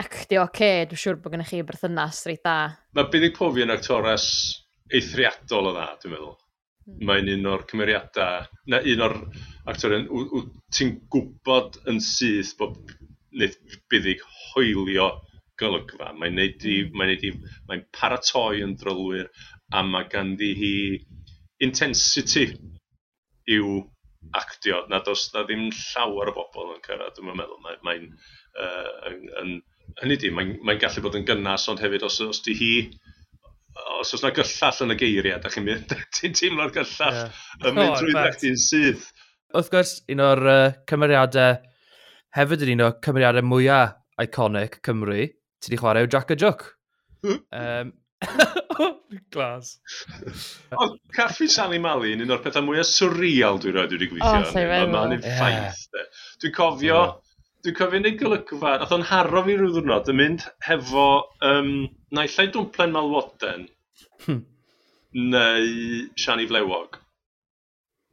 [0.00, 2.56] actio oce, okay, dwi'n siŵr bod gennych chi berthynas reit da.
[2.96, 4.28] Mae Buddig Pofi yn actores
[4.92, 6.38] eithriadol o dda, dwi'n meddwl.
[6.82, 7.02] Mm.
[7.06, 9.18] Mae'n un o'r cymeriadau, na un o'r
[9.70, 10.08] actorion,
[10.74, 12.80] ti'n gwybod yn syth bod
[13.92, 14.08] bydd
[14.52, 15.12] hoelio
[15.62, 16.12] golygfa.
[16.18, 16.98] Mae'n neud i, hmm.
[16.98, 17.32] mae'n neud i,
[17.70, 19.30] mae'n paratoi yn drylwyr
[19.72, 20.74] a mae ganddi hi
[21.64, 22.48] intensity
[23.56, 23.80] i'w
[24.38, 24.84] actio.
[24.90, 27.60] Na does na ddim llawer o bobl yn cyrraedd, dwi'n meddwl.
[27.64, 28.02] Mae'n, mae
[28.60, 29.56] uh, yn, yn,
[30.02, 32.74] hynny di, mae'n mae gallu bod yn gynnas, ond hefyd os, os di hi
[34.02, 37.42] os oes yna gyllall yn y geiriau, da chi'n mynd, ti'n teimlo'r gyllall yeah.
[37.64, 39.10] yn mynd trwy ddech chi'n syth.
[39.52, 41.58] Wrth gwrs, un o'r uh, cymeriadau,
[42.36, 45.24] hefyd yn un o'r cymeriadau mwyaf iconic Cymru,
[45.62, 46.76] ti di chwarae o Jack a Juck.
[47.24, 47.90] um, hmm?
[49.30, 49.78] Glas.
[50.78, 54.40] o, caffi Sally Mali yn un o'r pethau mwyaf surreal dwi'n rhaid wedi gweithio.
[54.40, 55.26] Oh, Mae'n ma yeah.
[55.26, 56.08] ffaith.
[56.42, 57.02] Dwi'n cofio,
[57.66, 61.06] dwi'n cofio yn y golygfa, nath o'n haro fi rhyw ddwrnod yn mynd hefo
[61.48, 61.72] um,
[62.14, 63.68] naillai dwmplen malwoden
[64.26, 64.42] hmm.
[65.34, 67.00] neu Siani Flewog.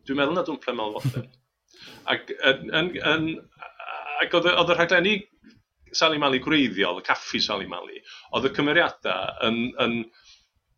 [0.05, 1.29] Dwi'n meddwl na dwmplen malwoden.
[2.11, 3.27] ac, yn, yn, yn,
[4.23, 5.19] ac oedd, oedd y rhaglenni
[5.95, 8.01] Sally Mali gwreiddiol, y caffi Sally Mali,
[8.35, 9.95] oedd y cymeriadau yn, yn,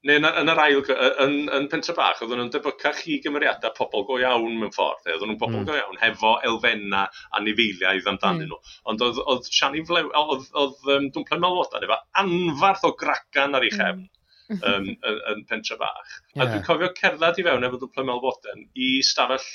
[0.08, 0.80] neu yn, yn yr ail,
[1.26, 5.06] yn, yn pentre bach, oedden nhw'n debycach i gymeriadau pobl go iawn mewn ffordd.
[5.08, 5.68] Oedden nhw'n pobl mm.
[5.70, 8.56] go iawn, hefo elfenna a nifeiliaidd amdanyn mm.
[8.56, 8.80] nhw.
[8.92, 13.68] Ond oedd, oedd Siani Flew, oedd, oedd um, Dwmplen Malwodan efo anfarth o gragan ar
[13.68, 13.80] ei hmm.
[13.84, 14.02] chefn.
[14.08, 14.18] Mm
[14.60, 16.16] um, yn, yn pentre bach.
[16.34, 16.44] Yeah.
[16.44, 19.46] A dwi'n cofio cerdded i fewn efo dwpla melfoden i stafell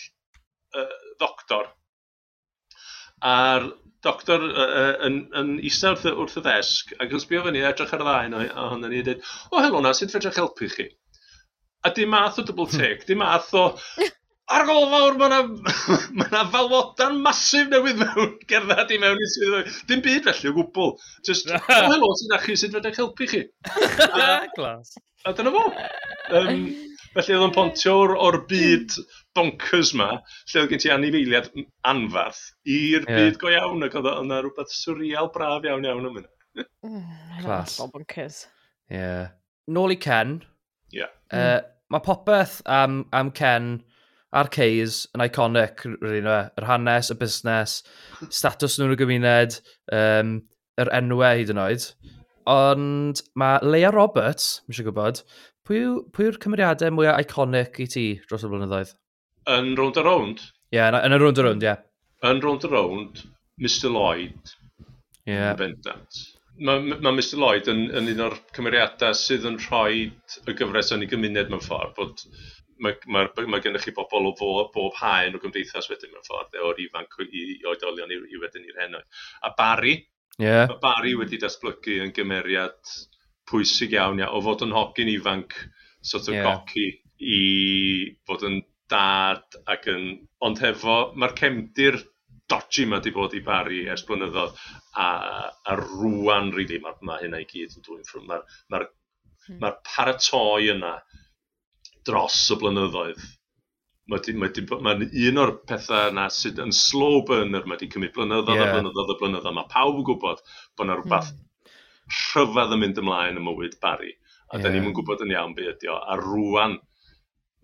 [0.76, 0.86] uh,
[1.20, 1.68] ddoctor.
[3.26, 3.68] A'r
[4.06, 8.04] doctor uh, yn, yn eistedd wrth, wrth y ddesg ac yn sbio fyny edrych ar
[8.04, 10.90] ddau nhw ohono ni a dweud, o helo na, sut fedrach helpu chi?
[11.86, 13.68] A dim math o double take, dim math o,
[14.46, 15.40] ar gol fawr mae yna
[16.18, 19.78] ma na falwodan masif newydd mewn gerdded i mewn i sydd.
[19.90, 20.92] Dim byd felly o gwbl.
[21.26, 23.42] Just, o helo, sut ydych chi, sut fedrach helpu chi?
[24.06, 24.94] A, Glas.
[25.26, 25.64] A dyna fo.
[26.38, 26.62] Um,
[27.16, 28.92] Felly oedd o'n pontio o'r, or byd
[29.36, 30.10] bonkers ma,
[30.50, 31.48] lle oedd gen ti anifeiliad
[31.88, 33.16] anfarth, i'r yeah.
[33.16, 36.32] byd go iawn, ac oedd yna rhywbeth surreal braf iawn iawn am hynna.
[37.40, 37.78] Clas.
[37.80, 38.44] bonkers.
[38.90, 39.00] Ie.
[39.00, 39.24] Yeah.
[39.72, 40.38] Nôl i Ken.
[40.92, 41.00] Ie.
[41.00, 41.12] Yeah.
[41.32, 41.60] Uh,
[41.92, 43.78] mae popeth am, am Ken
[44.36, 47.78] a'r Cays yn iconic, rydyn nhw, yr hanes, y busnes,
[48.38, 49.58] status nhw'n y gymuned,
[49.96, 50.36] um,
[50.82, 51.88] yr enwau hyd yn oed.
[52.50, 55.22] Ond mae Leia Roberts, mi eisiau gwybod,
[55.66, 58.92] Pwy yw'r cymeriadau mwyaf iconic i ti dros y blynyddoedd?
[59.50, 60.42] Yn round a round?
[60.70, 61.72] Ie, yeah, yn y round a round, ie.
[61.72, 62.30] Yeah.
[62.30, 63.24] Yn round a round,
[63.62, 64.52] Mr Lloyd.
[65.26, 65.32] Ie.
[65.32, 65.56] Yeah.
[65.58, 66.20] Bendant.
[66.62, 71.02] Mae ma Mr Lloyd yn, yn un o'r cymeriadau sydd yn rhoi y gyfres yn
[71.02, 71.96] ei gymuned mewn ffordd.
[71.98, 72.22] Bod
[72.78, 76.54] mae, mae, mae gennych chi bobl o bob, bob haen o gymdeithas wedyn mewn ffordd,
[76.62, 79.20] o'r ifanc i, i oedolion i, i wedyn i'r henoed.
[79.42, 79.98] A Barry,
[80.38, 80.70] yeah.
[80.70, 82.96] mae Barry wedi datblygu yn gymeriad
[83.50, 85.56] pwysig iawn, ia, o fod yn hogyn ifanc,
[86.02, 86.48] sort of yeah.
[86.48, 86.88] goci,
[87.20, 87.40] i
[88.28, 90.10] fod yn dad ac yn...
[90.46, 92.00] Ond hefo, mae'r cefndir
[92.50, 94.58] dodgy yma wedi bod i bari ers blynyddoedd
[95.02, 95.08] a,
[95.66, 98.28] a rwan, really, mae ma hynna i gyd yn dwy'n ffrwm.
[98.30, 98.86] Mae'r ma r,
[99.46, 99.58] hmm.
[99.62, 100.92] ma paratoi yna
[102.06, 103.24] dros y blynyddoedd
[104.10, 107.90] mae di, mae di, mae un o'r pethau yna sydd yn slow burner, mae wedi
[107.94, 108.70] cymryd blynyddoedd yeah.
[108.70, 109.56] a blynyddoedd a blynyddoedd.
[109.56, 111.45] Mae pawb yn gwybod bod yna rhywbeth mm
[112.10, 114.12] rhyfedd yn mynd ymlaen ym mywyd Barry.
[114.52, 114.66] A yeah.
[114.66, 115.96] da ni'n gwybod yn iawn beth ydi o.
[115.98, 116.78] A rwan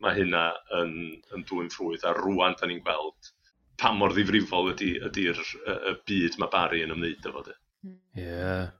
[0.02, 0.48] mae hynna
[0.80, 0.96] yn,
[1.36, 2.06] yn dwy'n ffrwydd.
[2.08, 3.32] A rwan da ni'n gweld
[3.80, 7.56] pa mor ddifrifol ydy'r ydy, ydy y byd mae Barry yn ymwneud efo di.
[7.86, 7.96] Ie.
[8.22, 8.70] Yeah.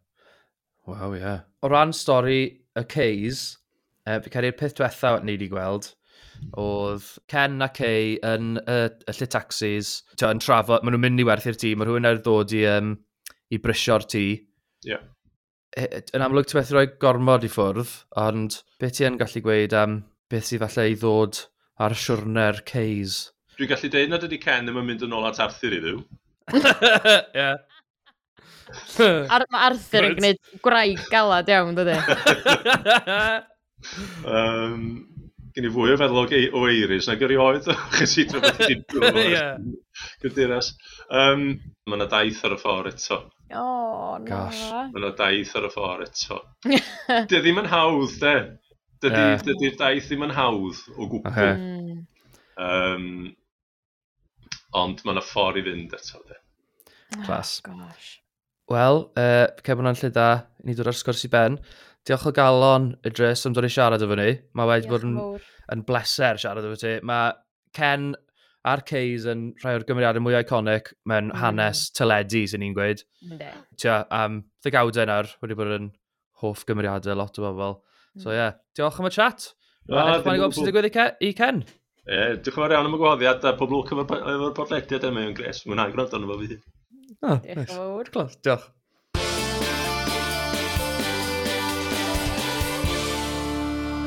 [0.88, 1.22] Waw, ie.
[1.22, 1.42] Yeah.
[1.62, 2.42] O ran stori
[2.78, 3.42] y Cays,
[4.06, 5.92] e, fi cael ei peth diwetha ni wedi gweld,
[6.58, 9.94] oedd Ken a Kay yn y, y lle taxis,
[10.26, 12.94] yn trafod, maen nhw'n mynd i werthu'r tŷ, mae rhywun ar ddod i, um,
[13.54, 14.24] i brysio'r tŷ.
[14.88, 15.06] Yeah
[15.78, 20.00] yn amlwg ti'n methu rhoi gormod i ffwrdd, ond beth ti yn gallu gweud am
[20.32, 21.44] beth sydd falle i ddod
[21.82, 23.20] ar siwrne'r Cays?
[23.56, 26.02] Dwi'n gallu deud nad ydy Ken ddim yn mynd yn ôl at Arthur i ddiw.
[27.42, 27.52] Ie.
[29.34, 31.96] Ar, mae Arthur yn gwneud gwraig galad iawn, dydy.
[34.36, 34.86] um,
[35.52, 36.22] gen i fwy o feddwl
[36.56, 39.20] o eiris nag erioed, achos i drwy'n beth i'n dŵr.
[39.24, 39.44] Ie.
[40.24, 40.72] Gwydderas.
[41.12, 41.48] Um,
[41.86, 43.22] mae yna daith ar y ffordd eto.
[43.59, 44.26] O, na.
[44.28, 44.62] Gosh.
[44.92, 46.40] Mae yna daith ar y ffordd eto.
[47.30, 48.34] Dy ddim yn hawdd, de.
[49.03, 49.61] Dydy'r yeah.
[49.61, 51.30] dy daith ddim yn hawdd o gwbl.
[51.30, 51.55] Okay.
[52.62, 53.30] Um, hmm.
[54.78, 56.40] ond mae yna ffordd i fynd eto, de.
[57.18, 57.55] Ah, Clas.
[57.66, 58.12] Gosh.
[58.72, 60.28] Wel, uh, cef hwnna'n lle da,
[60.64, 61.59] ni dod ar sgwrs i ben.
[62.07, 64.30] Diolch o galon Idris, am dod i siarad efo ni.
[64.59, 65.18] Mae wedi bod yn,
[65.74, 66.96] yn bleser siarad efo ti.
[67.07, 67.34] Mae
[67.76, 68.12] Ken
[68.68, 71.38] a'r Cays yn rhai o'r gymeriadau mwy iconic mewn mm.
[71.40, 73.02] hanes teledu, sy'n ni'n gweud.
[73.26, 73.40] Mm.
[73.80, 75.88] Tia, um, ddegawdau nawr wedi bod yn
[76.42, 77.78] hoff gymeriadau lot o bobl.
[78.18, 78.34] So mm.
[78.34, 78.58] ie, yeah.
[78.78, 79.48] diolch am y chat.
[79.90, 81.64] Wel, Edrych mae'n gwybod sy'n digwydd i Ken.
[82.02, 85.34] E, diolch yn fawr iawn am y gwahoddiad a pob lwc efo'r podlediad yma yn
[85.38, 85.64] gres.
[85.66, 86.60] Mwyn hau gwrando arno fo fi.
[87.56, 88.14] yn fawr.
[88.14, 88.70] Clos, diolch.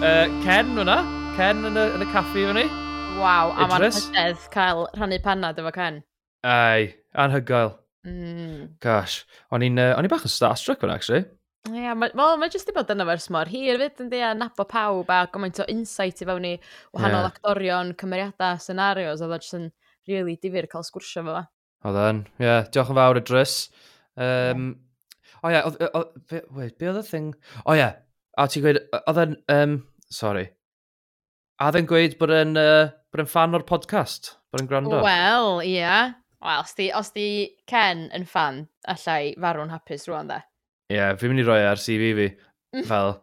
[0.06, 0.99] Uh, Ken hwnna,
[1.36, 2.85] Ken yn y, yn y caffi hwnnw.
[3.16, 6.01] Waw, a mae'n hysedd cael rhannu panad efo Ken.
[6.45, 7.74] Ai, anhygoel.
[8.05, 8.76] Mm.
[8.84, 9.24] Gosh,
[9.55, 11.24] o'n i'n uh, bach yn starstruck fan, actually.
[11.72, 14.34] Ie, yeah, mae well, ma jyst i bod yna fers mor hir fyd yn dea
[14.38, 16.53] nabo pawb a gymaint o insight i fewn i
[16.93, 17.32] wahanol yeah.
[17.32, 19.70] actorion, cymeriadau, scenarios, oedd o jyst yn
[20.11, 21.45] really difyr cael sgwrsio fo.
[21.88, 23.59] Oedd yn, ie, yeah, diolch yn fawr y drys.
[24.22, 24.74] Um,
[25.45, 25.59] O ie,
[26.57, 27.34] wait, be oedd y thing?
[27.70, 29.76] O ie, a ti'n gweud, oedd yn, um,
[30.09, 30.47] sorry,
[31.61, 34.97] a oedd yn gweud bod yn, uh, bod yn fan o'r podcast, bod yn gwrando.
[35.05, 35.78] Wel, ie.
[35.78, 36.16] Yeah.
[36.43, 37.28] Wel, os di, os di
[37.70, 40.41] Ken yn fan, allai farw'n hapus rwan dde.
[40.91, 42.26] Ie, yeah, fi'n mynd i roi e ar CV fi,
[42.89, 43.16] fel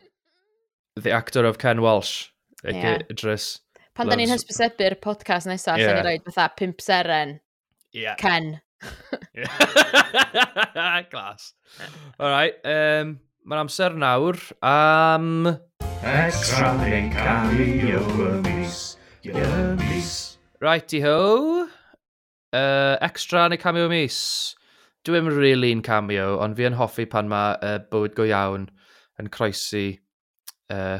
[0.96, 2.30] the actor of Ken Walsh,
[2.64, 3.04] yeah.
[3.12, 3.58] Idris.
[3.92, 5.92] Pan da ni'n hysbysebu'r podcast nesaf, yeah.
[5.92, 7.36] lle ni roi fatha pimp seren
[7.92, 8.16] yeah.
[8.16, 8.56] Ken.
[11.12, 11.52] Glas.
[12.16, 15.52] Alright, um, mae'n amser nawr am...
[15.52, 15.54] Um...
[16.02, 18.80] Extra Link Cameo y mis.
[19.22, 20.36] Your mis.
[20.60, 21.68] Righty ho.
[22.52, 24.56] Uh, extra neu cameo mis?
[25.06, 28.66] Dwi'n really cameo, ond fi yn hoffi pan mae uh, bywyd go iawn
[29.22, 29.84] yn croesi
[30.74, 30.98] uh,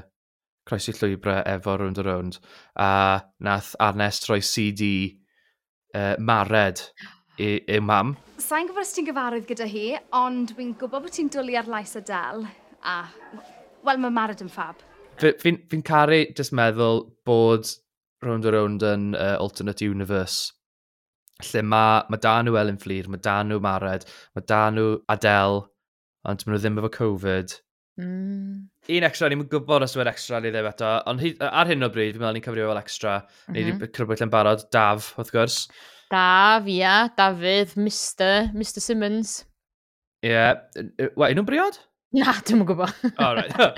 [0.71, 2.39] croesi llwybrau efo round a round.
[2.79, 4.93] A nath Arnes troi CD
[5.91, 6.79] uh, mared
[7.43, 8.15] i, i mam.
[8.39, 11.99] Sa'n gwybod os ti'n gyfarwydd gyda hi, ond dwi'n gwybod bod ti'n dwlu ar lais
[11.99, 12.47] Adele.
[12.87, 13.01] A,
[13.83, 14.87] wel, mae mared yn ffab.
[15.19, 17.67] Fi'n fi, fi caru just meddwl bod
[18.23, 20.53] round a round yn uh, Alternate Universe
[21.51, 24.07] lle mae ma dan nhw Elin Fflir, mae dan nhw Mared,
[24.37, 25.63] mae dan nhw Adele,
[26.29, 27.55] ond maen nhw ddim efo Covid.
[28.01, 28.69] Mm.
[28.97, 32.15] Un extra, ni'n gwybod os yw'r extra ni ddim eto, ond ar hyn o bryd,
[32.15, 33.17] fi'n meddwl ni'n cyfrio fel extra.
[33.21, 33.55] Mm -hmm.
[33.55, 33.81] Ni mhm.
[33.83, 35.59] wedi crybwyll yn barod, Daf, wrth gwrs.
[36.13, 39.43] Daf, ia, yeah, Dafydd, Mr, Mr Simmons.
[40.23, 41.11] Ie, yeah.
[41.17, 41.81] wa, un o'n briod?
[42.13, 42.93] Na, dwi'n yn gwybod.
[43.17, 43.55] Alright.
[43.57, 43.73] uh,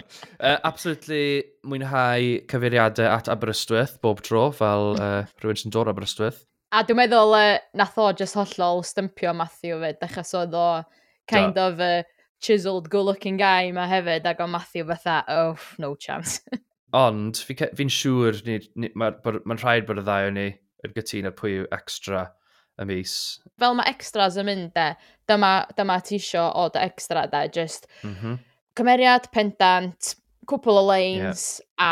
[0.69, 6.43] absolutely mwynhau cyfeiriadau at Aberystwyth bob tro, fel uh, rhywun sy'n dod Aberystwyth.
[6.75, 10.67] A dwi'n meddwl uh, nath o jyst hollol stympio Matthew fyd, achos oedd o
[11.31, 11.69] kind da.
[11.71, 11.93] of a
[12.43, 16.41] chiseled, good-looking guy ma hefyd, ac o Matthew fatha, oh, no chance.
[16.95, 18.43] Ond, fi'n fi siŵr,
[18.95, 20.49] mae'n ma rhaid bod y ddau o ni
[20.85, 22.27] yn gytun ar pwy yw extra
[22.81, 23.15] y mis.
[23.61, 24.91] Fel mae extras yn mynd de,
[25.31, 28.39] dyma, dyma ti isio o dy extra de, just mm -hmm.
[28.77, 30.15] cymeriad, pendant,
[30.47, 31.87] cwpl o lanes, yeah.
[31.87, 31.91] a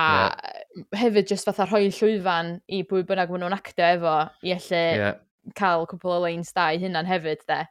[0.76, 1.01] yeah.
[1.01, 5.14] hefyd just fatha rhoi llwyfan i bwy bynnag maen nhw'n actio efo, i allu yeah.
[5.59, 7.62] cael cwpl o lanes da i hynna'n hefyd de.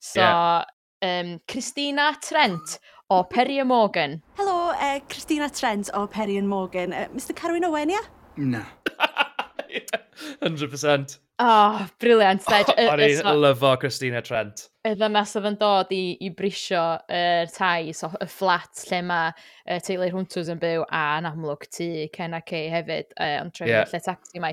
[0.00, 0.64] So, yeah.
[1.02, 2.78] um, Christina Trent
[3.10, 4.22] o Perry and Morgan.
[4.38, 6.92] Helo, uh, Christina Trent o Perry and Morgan.
[6.92, 8.00] E, uh, Mr Carwyn Owen, ia?
[8.00, 8.06] Yeah?
[8.36, 8.64] Na.
[9.70, 10.48] No.
[10.48, 11.18] 100%.
[11.40, 12.44] Oh, briliant.
[12.92, 14.66] O'n i'n lyfo Christina Trent.
[14.84, 19.00] Y ddynas oedd yn dod i, i brisio yr uh, tai, so y fflat lle
[19.08, 23.38] mae uh, teulu hwntws yn byw a yn amlwg tu Ken a Kay hefyd, uh,
[23.42, 23.88] ond trefnu yeah.
[23.88, 24.52] lle taxi mai.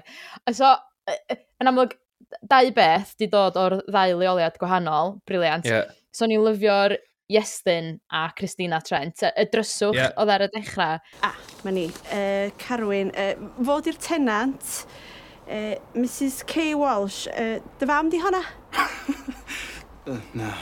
[0.51, 0.71] So,
[1.11, 1.97] uh, yn amlwg,
[2.47, 5.67] dau beth di dod o'r ddau leoliad gwahanol, briliant.
[5.67, 5.91] Yeah.
[6.15, 10.15] So, ni'n lyfio'r Iestyn a Christina Trent, y dryswch yeah.
[10.15, 11.03] oedd ar y dechrau.
[11.27, 11.35] Ah,
[11.65, 11.85] mae ni.
[12.07, 13.33] Uh, Carwyn, uh,
[13.67, 14.75] fod i'r tenant,
[15.47, 18.43] Uh, Mrs K Walsh, uh, dy fam di honna?
[20.07, 20.53] uh, na.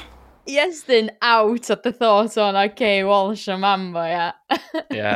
[0.48, 4.28] Iestyn out at the thought o'n a K Walsh o mam fo, ia.
[4.94, 5.16] Ia.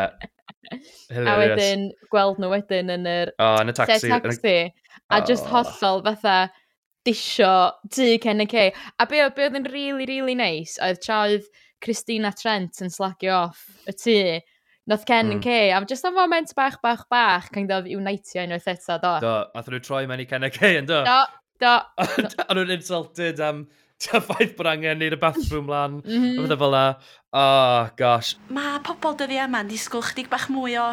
[1.30, 3.32] A wedyn, gweld nhw wedyn yn yr...
[3.38, 4.10] O, oh, yn y taxi.
[4.10, 4.58] taxi.
[5.10, 6.52] A just hollol fatha
[7.06, 8.68] disio tu Ken y K.
[9.00, 11.46] A be, be oedd yn really, really nice, oedd tra oedd
[11.82, 14.18] Christina Trent yn slagio off y tu,
[14.88, 15.36] Noth Ken mm.
[15.38, 15.42] mm.
[15.42, 19.14] Kay, a just am foment bach, bach, bach, kind of unitio unwaith eto, do.
[19.26, 21.04] Do, athyn nhw troi mewn i Ken a Kay, ynddo?
[21.06, 21.20] Do,
[21.62, 21.76] do.
[22.48, 23.68] a nhw'n insulted am
[24.00, 26.42] ta ffaith bod angen i'r bathroom lan, mm a mhm.
[26.46, 26.86] fydda fel la.
[27.36, 28.34] Oh, gosh.
[28.56, 30.90] Mae pobl dyddi yma'n disgwyl chdig bach mwy o...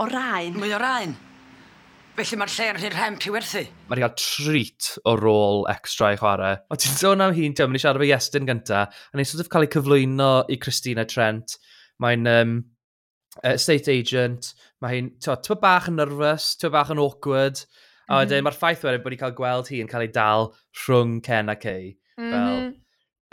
[0.00, 0.56] o rain.
[0.56, 1.16] Mwy o rain?
[2.14, 3.64] Felly mae'r lle yn rhy'r hemp i werthu.
[3.90, 6.60] Mae'n cael treat o rôl extra i chwarae.
[6.70, 9.50] O ti'n sôn am hi'n teimlo, ni'n siarad efo Iestyn gynta, a ni'n sort of
[9.50, 11.56] cael ei cyflwyno i Christina Trent.
[12.02, 12.54] Mae'n um,
[13.42, 18.04] estate agent, mae hi'n, ti'n bach yn nervous, ti'n bach yn awkward, mm -hmm.
[18.04, 18.20] a mm-hmm.
[18.22, 20.50] wedyn mae'r ffaith wedyn bod ni'n cael gweld hi yn cael ei dal
[20.84, 21.94] rhwng Ken a Kay.
[22.20, 22.72] Mm -hmm.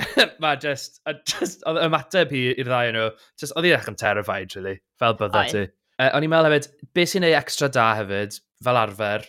[0.41, 4.55] Mae just, just, oedd ymateb hi i'r ddau nhw, just, oedd hi'n eich yn terrified,
[4.57, 5.68] really, fel bydda ti.
[6.01, 9.28] Uh, o'n i'n meddwl hefyd, beth sy'n ei extra da hefyd, fel arfer,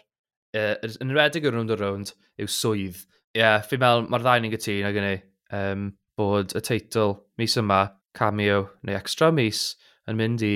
[0.57, 3.03] uh, yn redig o'r round o round, yw swydd.
[3.33, 5.13] Ie, yeah, fi'n meddwl, mae'r ddau ni'n gytun ag i ni,
[5.59, 7.83] um, bod y teitl mis yma
[8.17, 9.73] cameo neu extra mis
[10.09, 10.55] yn mynd i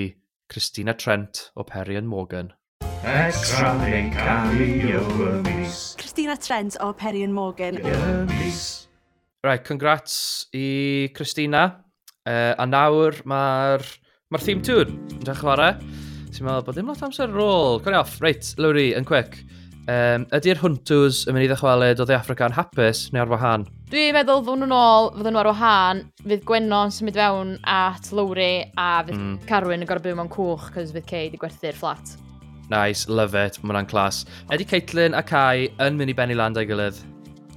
[0.52, 2.52] Christina Trent o Perian Morgan.
[3.06, 5.94] Extra neu cameo y mis.
[5.98, 7.80] Christina Trent o Perian Morgan.
[7.80, 7.98] Y
[8.34, 8.88] mis.
[9.44, 11.82] Right, congrats i Christina.
[12.26, 13.84] Uh, a nawr mae'r
[14.34, 15.76] ma theme tune yn dechrau chwarae.
[16.34, 17.78] Ti'n meddwl bod dim lot amser ar ôl.
[17.94, 18.18] Off.
[18.20, 19.38] Reit, Lowry, yn quick.
[19.86, 23.66] Um, ydy'r hwntws yn mynd i ddechwelyd o dde Africa yn hapus neu ar wahân?
[23.92, 28.66] Dwi'n meddwl fod nhw'n ôl, fod nhw ar wahân, fydd Gwennon symud fewn at Lowry
[28.74, 29.36] a fydd mm.
[29.46, 32.16] Carwyn yn gorau byw mewn cwch cos fydd Kay wedi gwerthu'r fflat.
[32.72, 34.24] Nice, love it, mae hwnna'n clas.
[34.50, 36.98] Ydy Caitlin a Kai yn mynd i benni land a'i gilydd?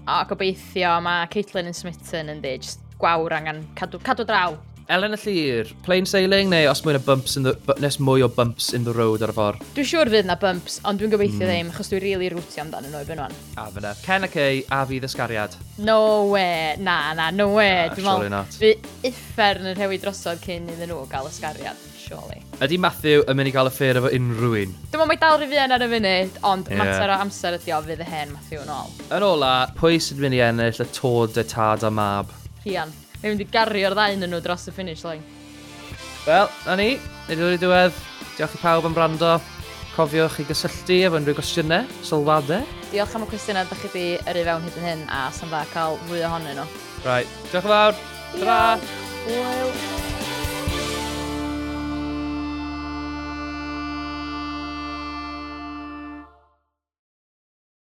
[0.05, 4.53] O, gobeithio, mae Caitlin yn smitten yn dweud, just gwawr angen cadw, cadw draw.
[4.89, 8.71] Elen y Llyr, plain sailing neu os mwyn bumps in the, nes mwy o bumps
[8.73, 9.65] in the road ar y ffordd?
[9.75, 11.49] Dwi'n siŵr fydd na bumps, ond dwi'n gobeithio mm.
[11.51, 13.35] ddim, achos dwi'n rili really rwtio amdano nhw erbyn nhw'n.
[13.61, 13.91] A fyna.
[13.93, 14.01] E.
[14.01, 15.57] Ken ac ei, a fi ddysgariad.
[15.85, 15.99] No
[16.31, 17.91] way, na, na, no way.
[17.91, 18.57] Nah, surely not.
[18.57, 18.71] Fi
[19.11, 22.41] uffern yn rhewi drosodd cyn iddyn nhw gael ysgariad, surely.
[22.57, 24.73] Ydy Matthew yn mynd i gael y ffeir efo unrhyw un?
[24.73, 26.81] Dwi'n meddwl mae dal rhyfian ar y funud, ond yeah.
[26.81, 28.97] mater o amser ydi o fydd y hen Matthew yn ôl.
[29.19, 32.33] Yn ola, pwy sydd mynd i ennill y tod y tad a mab?
[32.65, 32.97] Rhian.
[33.19, 35.23] Mae'n mynd i gario'r ddau yn nhw dros y finish line.
[36.23, 36.93] Wel, na ni.
[37.27, 37.97] Nid yw'r diwedd.
[38.37, 39.33] Diolch i pawb am brando.
[39.95, 42.63] Cofiwch i gysylltu efo unrhyw gwestiynau, sylwadau.
[42.93, 45.65] Diolch am y cwestiynau ydych chi wedi yrru fewn hyd yn hyn a sy'n dda
[45.73, 46.69] cael fwy ohonyn nhw.
[47.03, 47.23] Rai.
[47.49, 47.99] Diolch yn fawr.
[48.37, 48.95] Diolch.
[49.27, 50.08] Hwyl.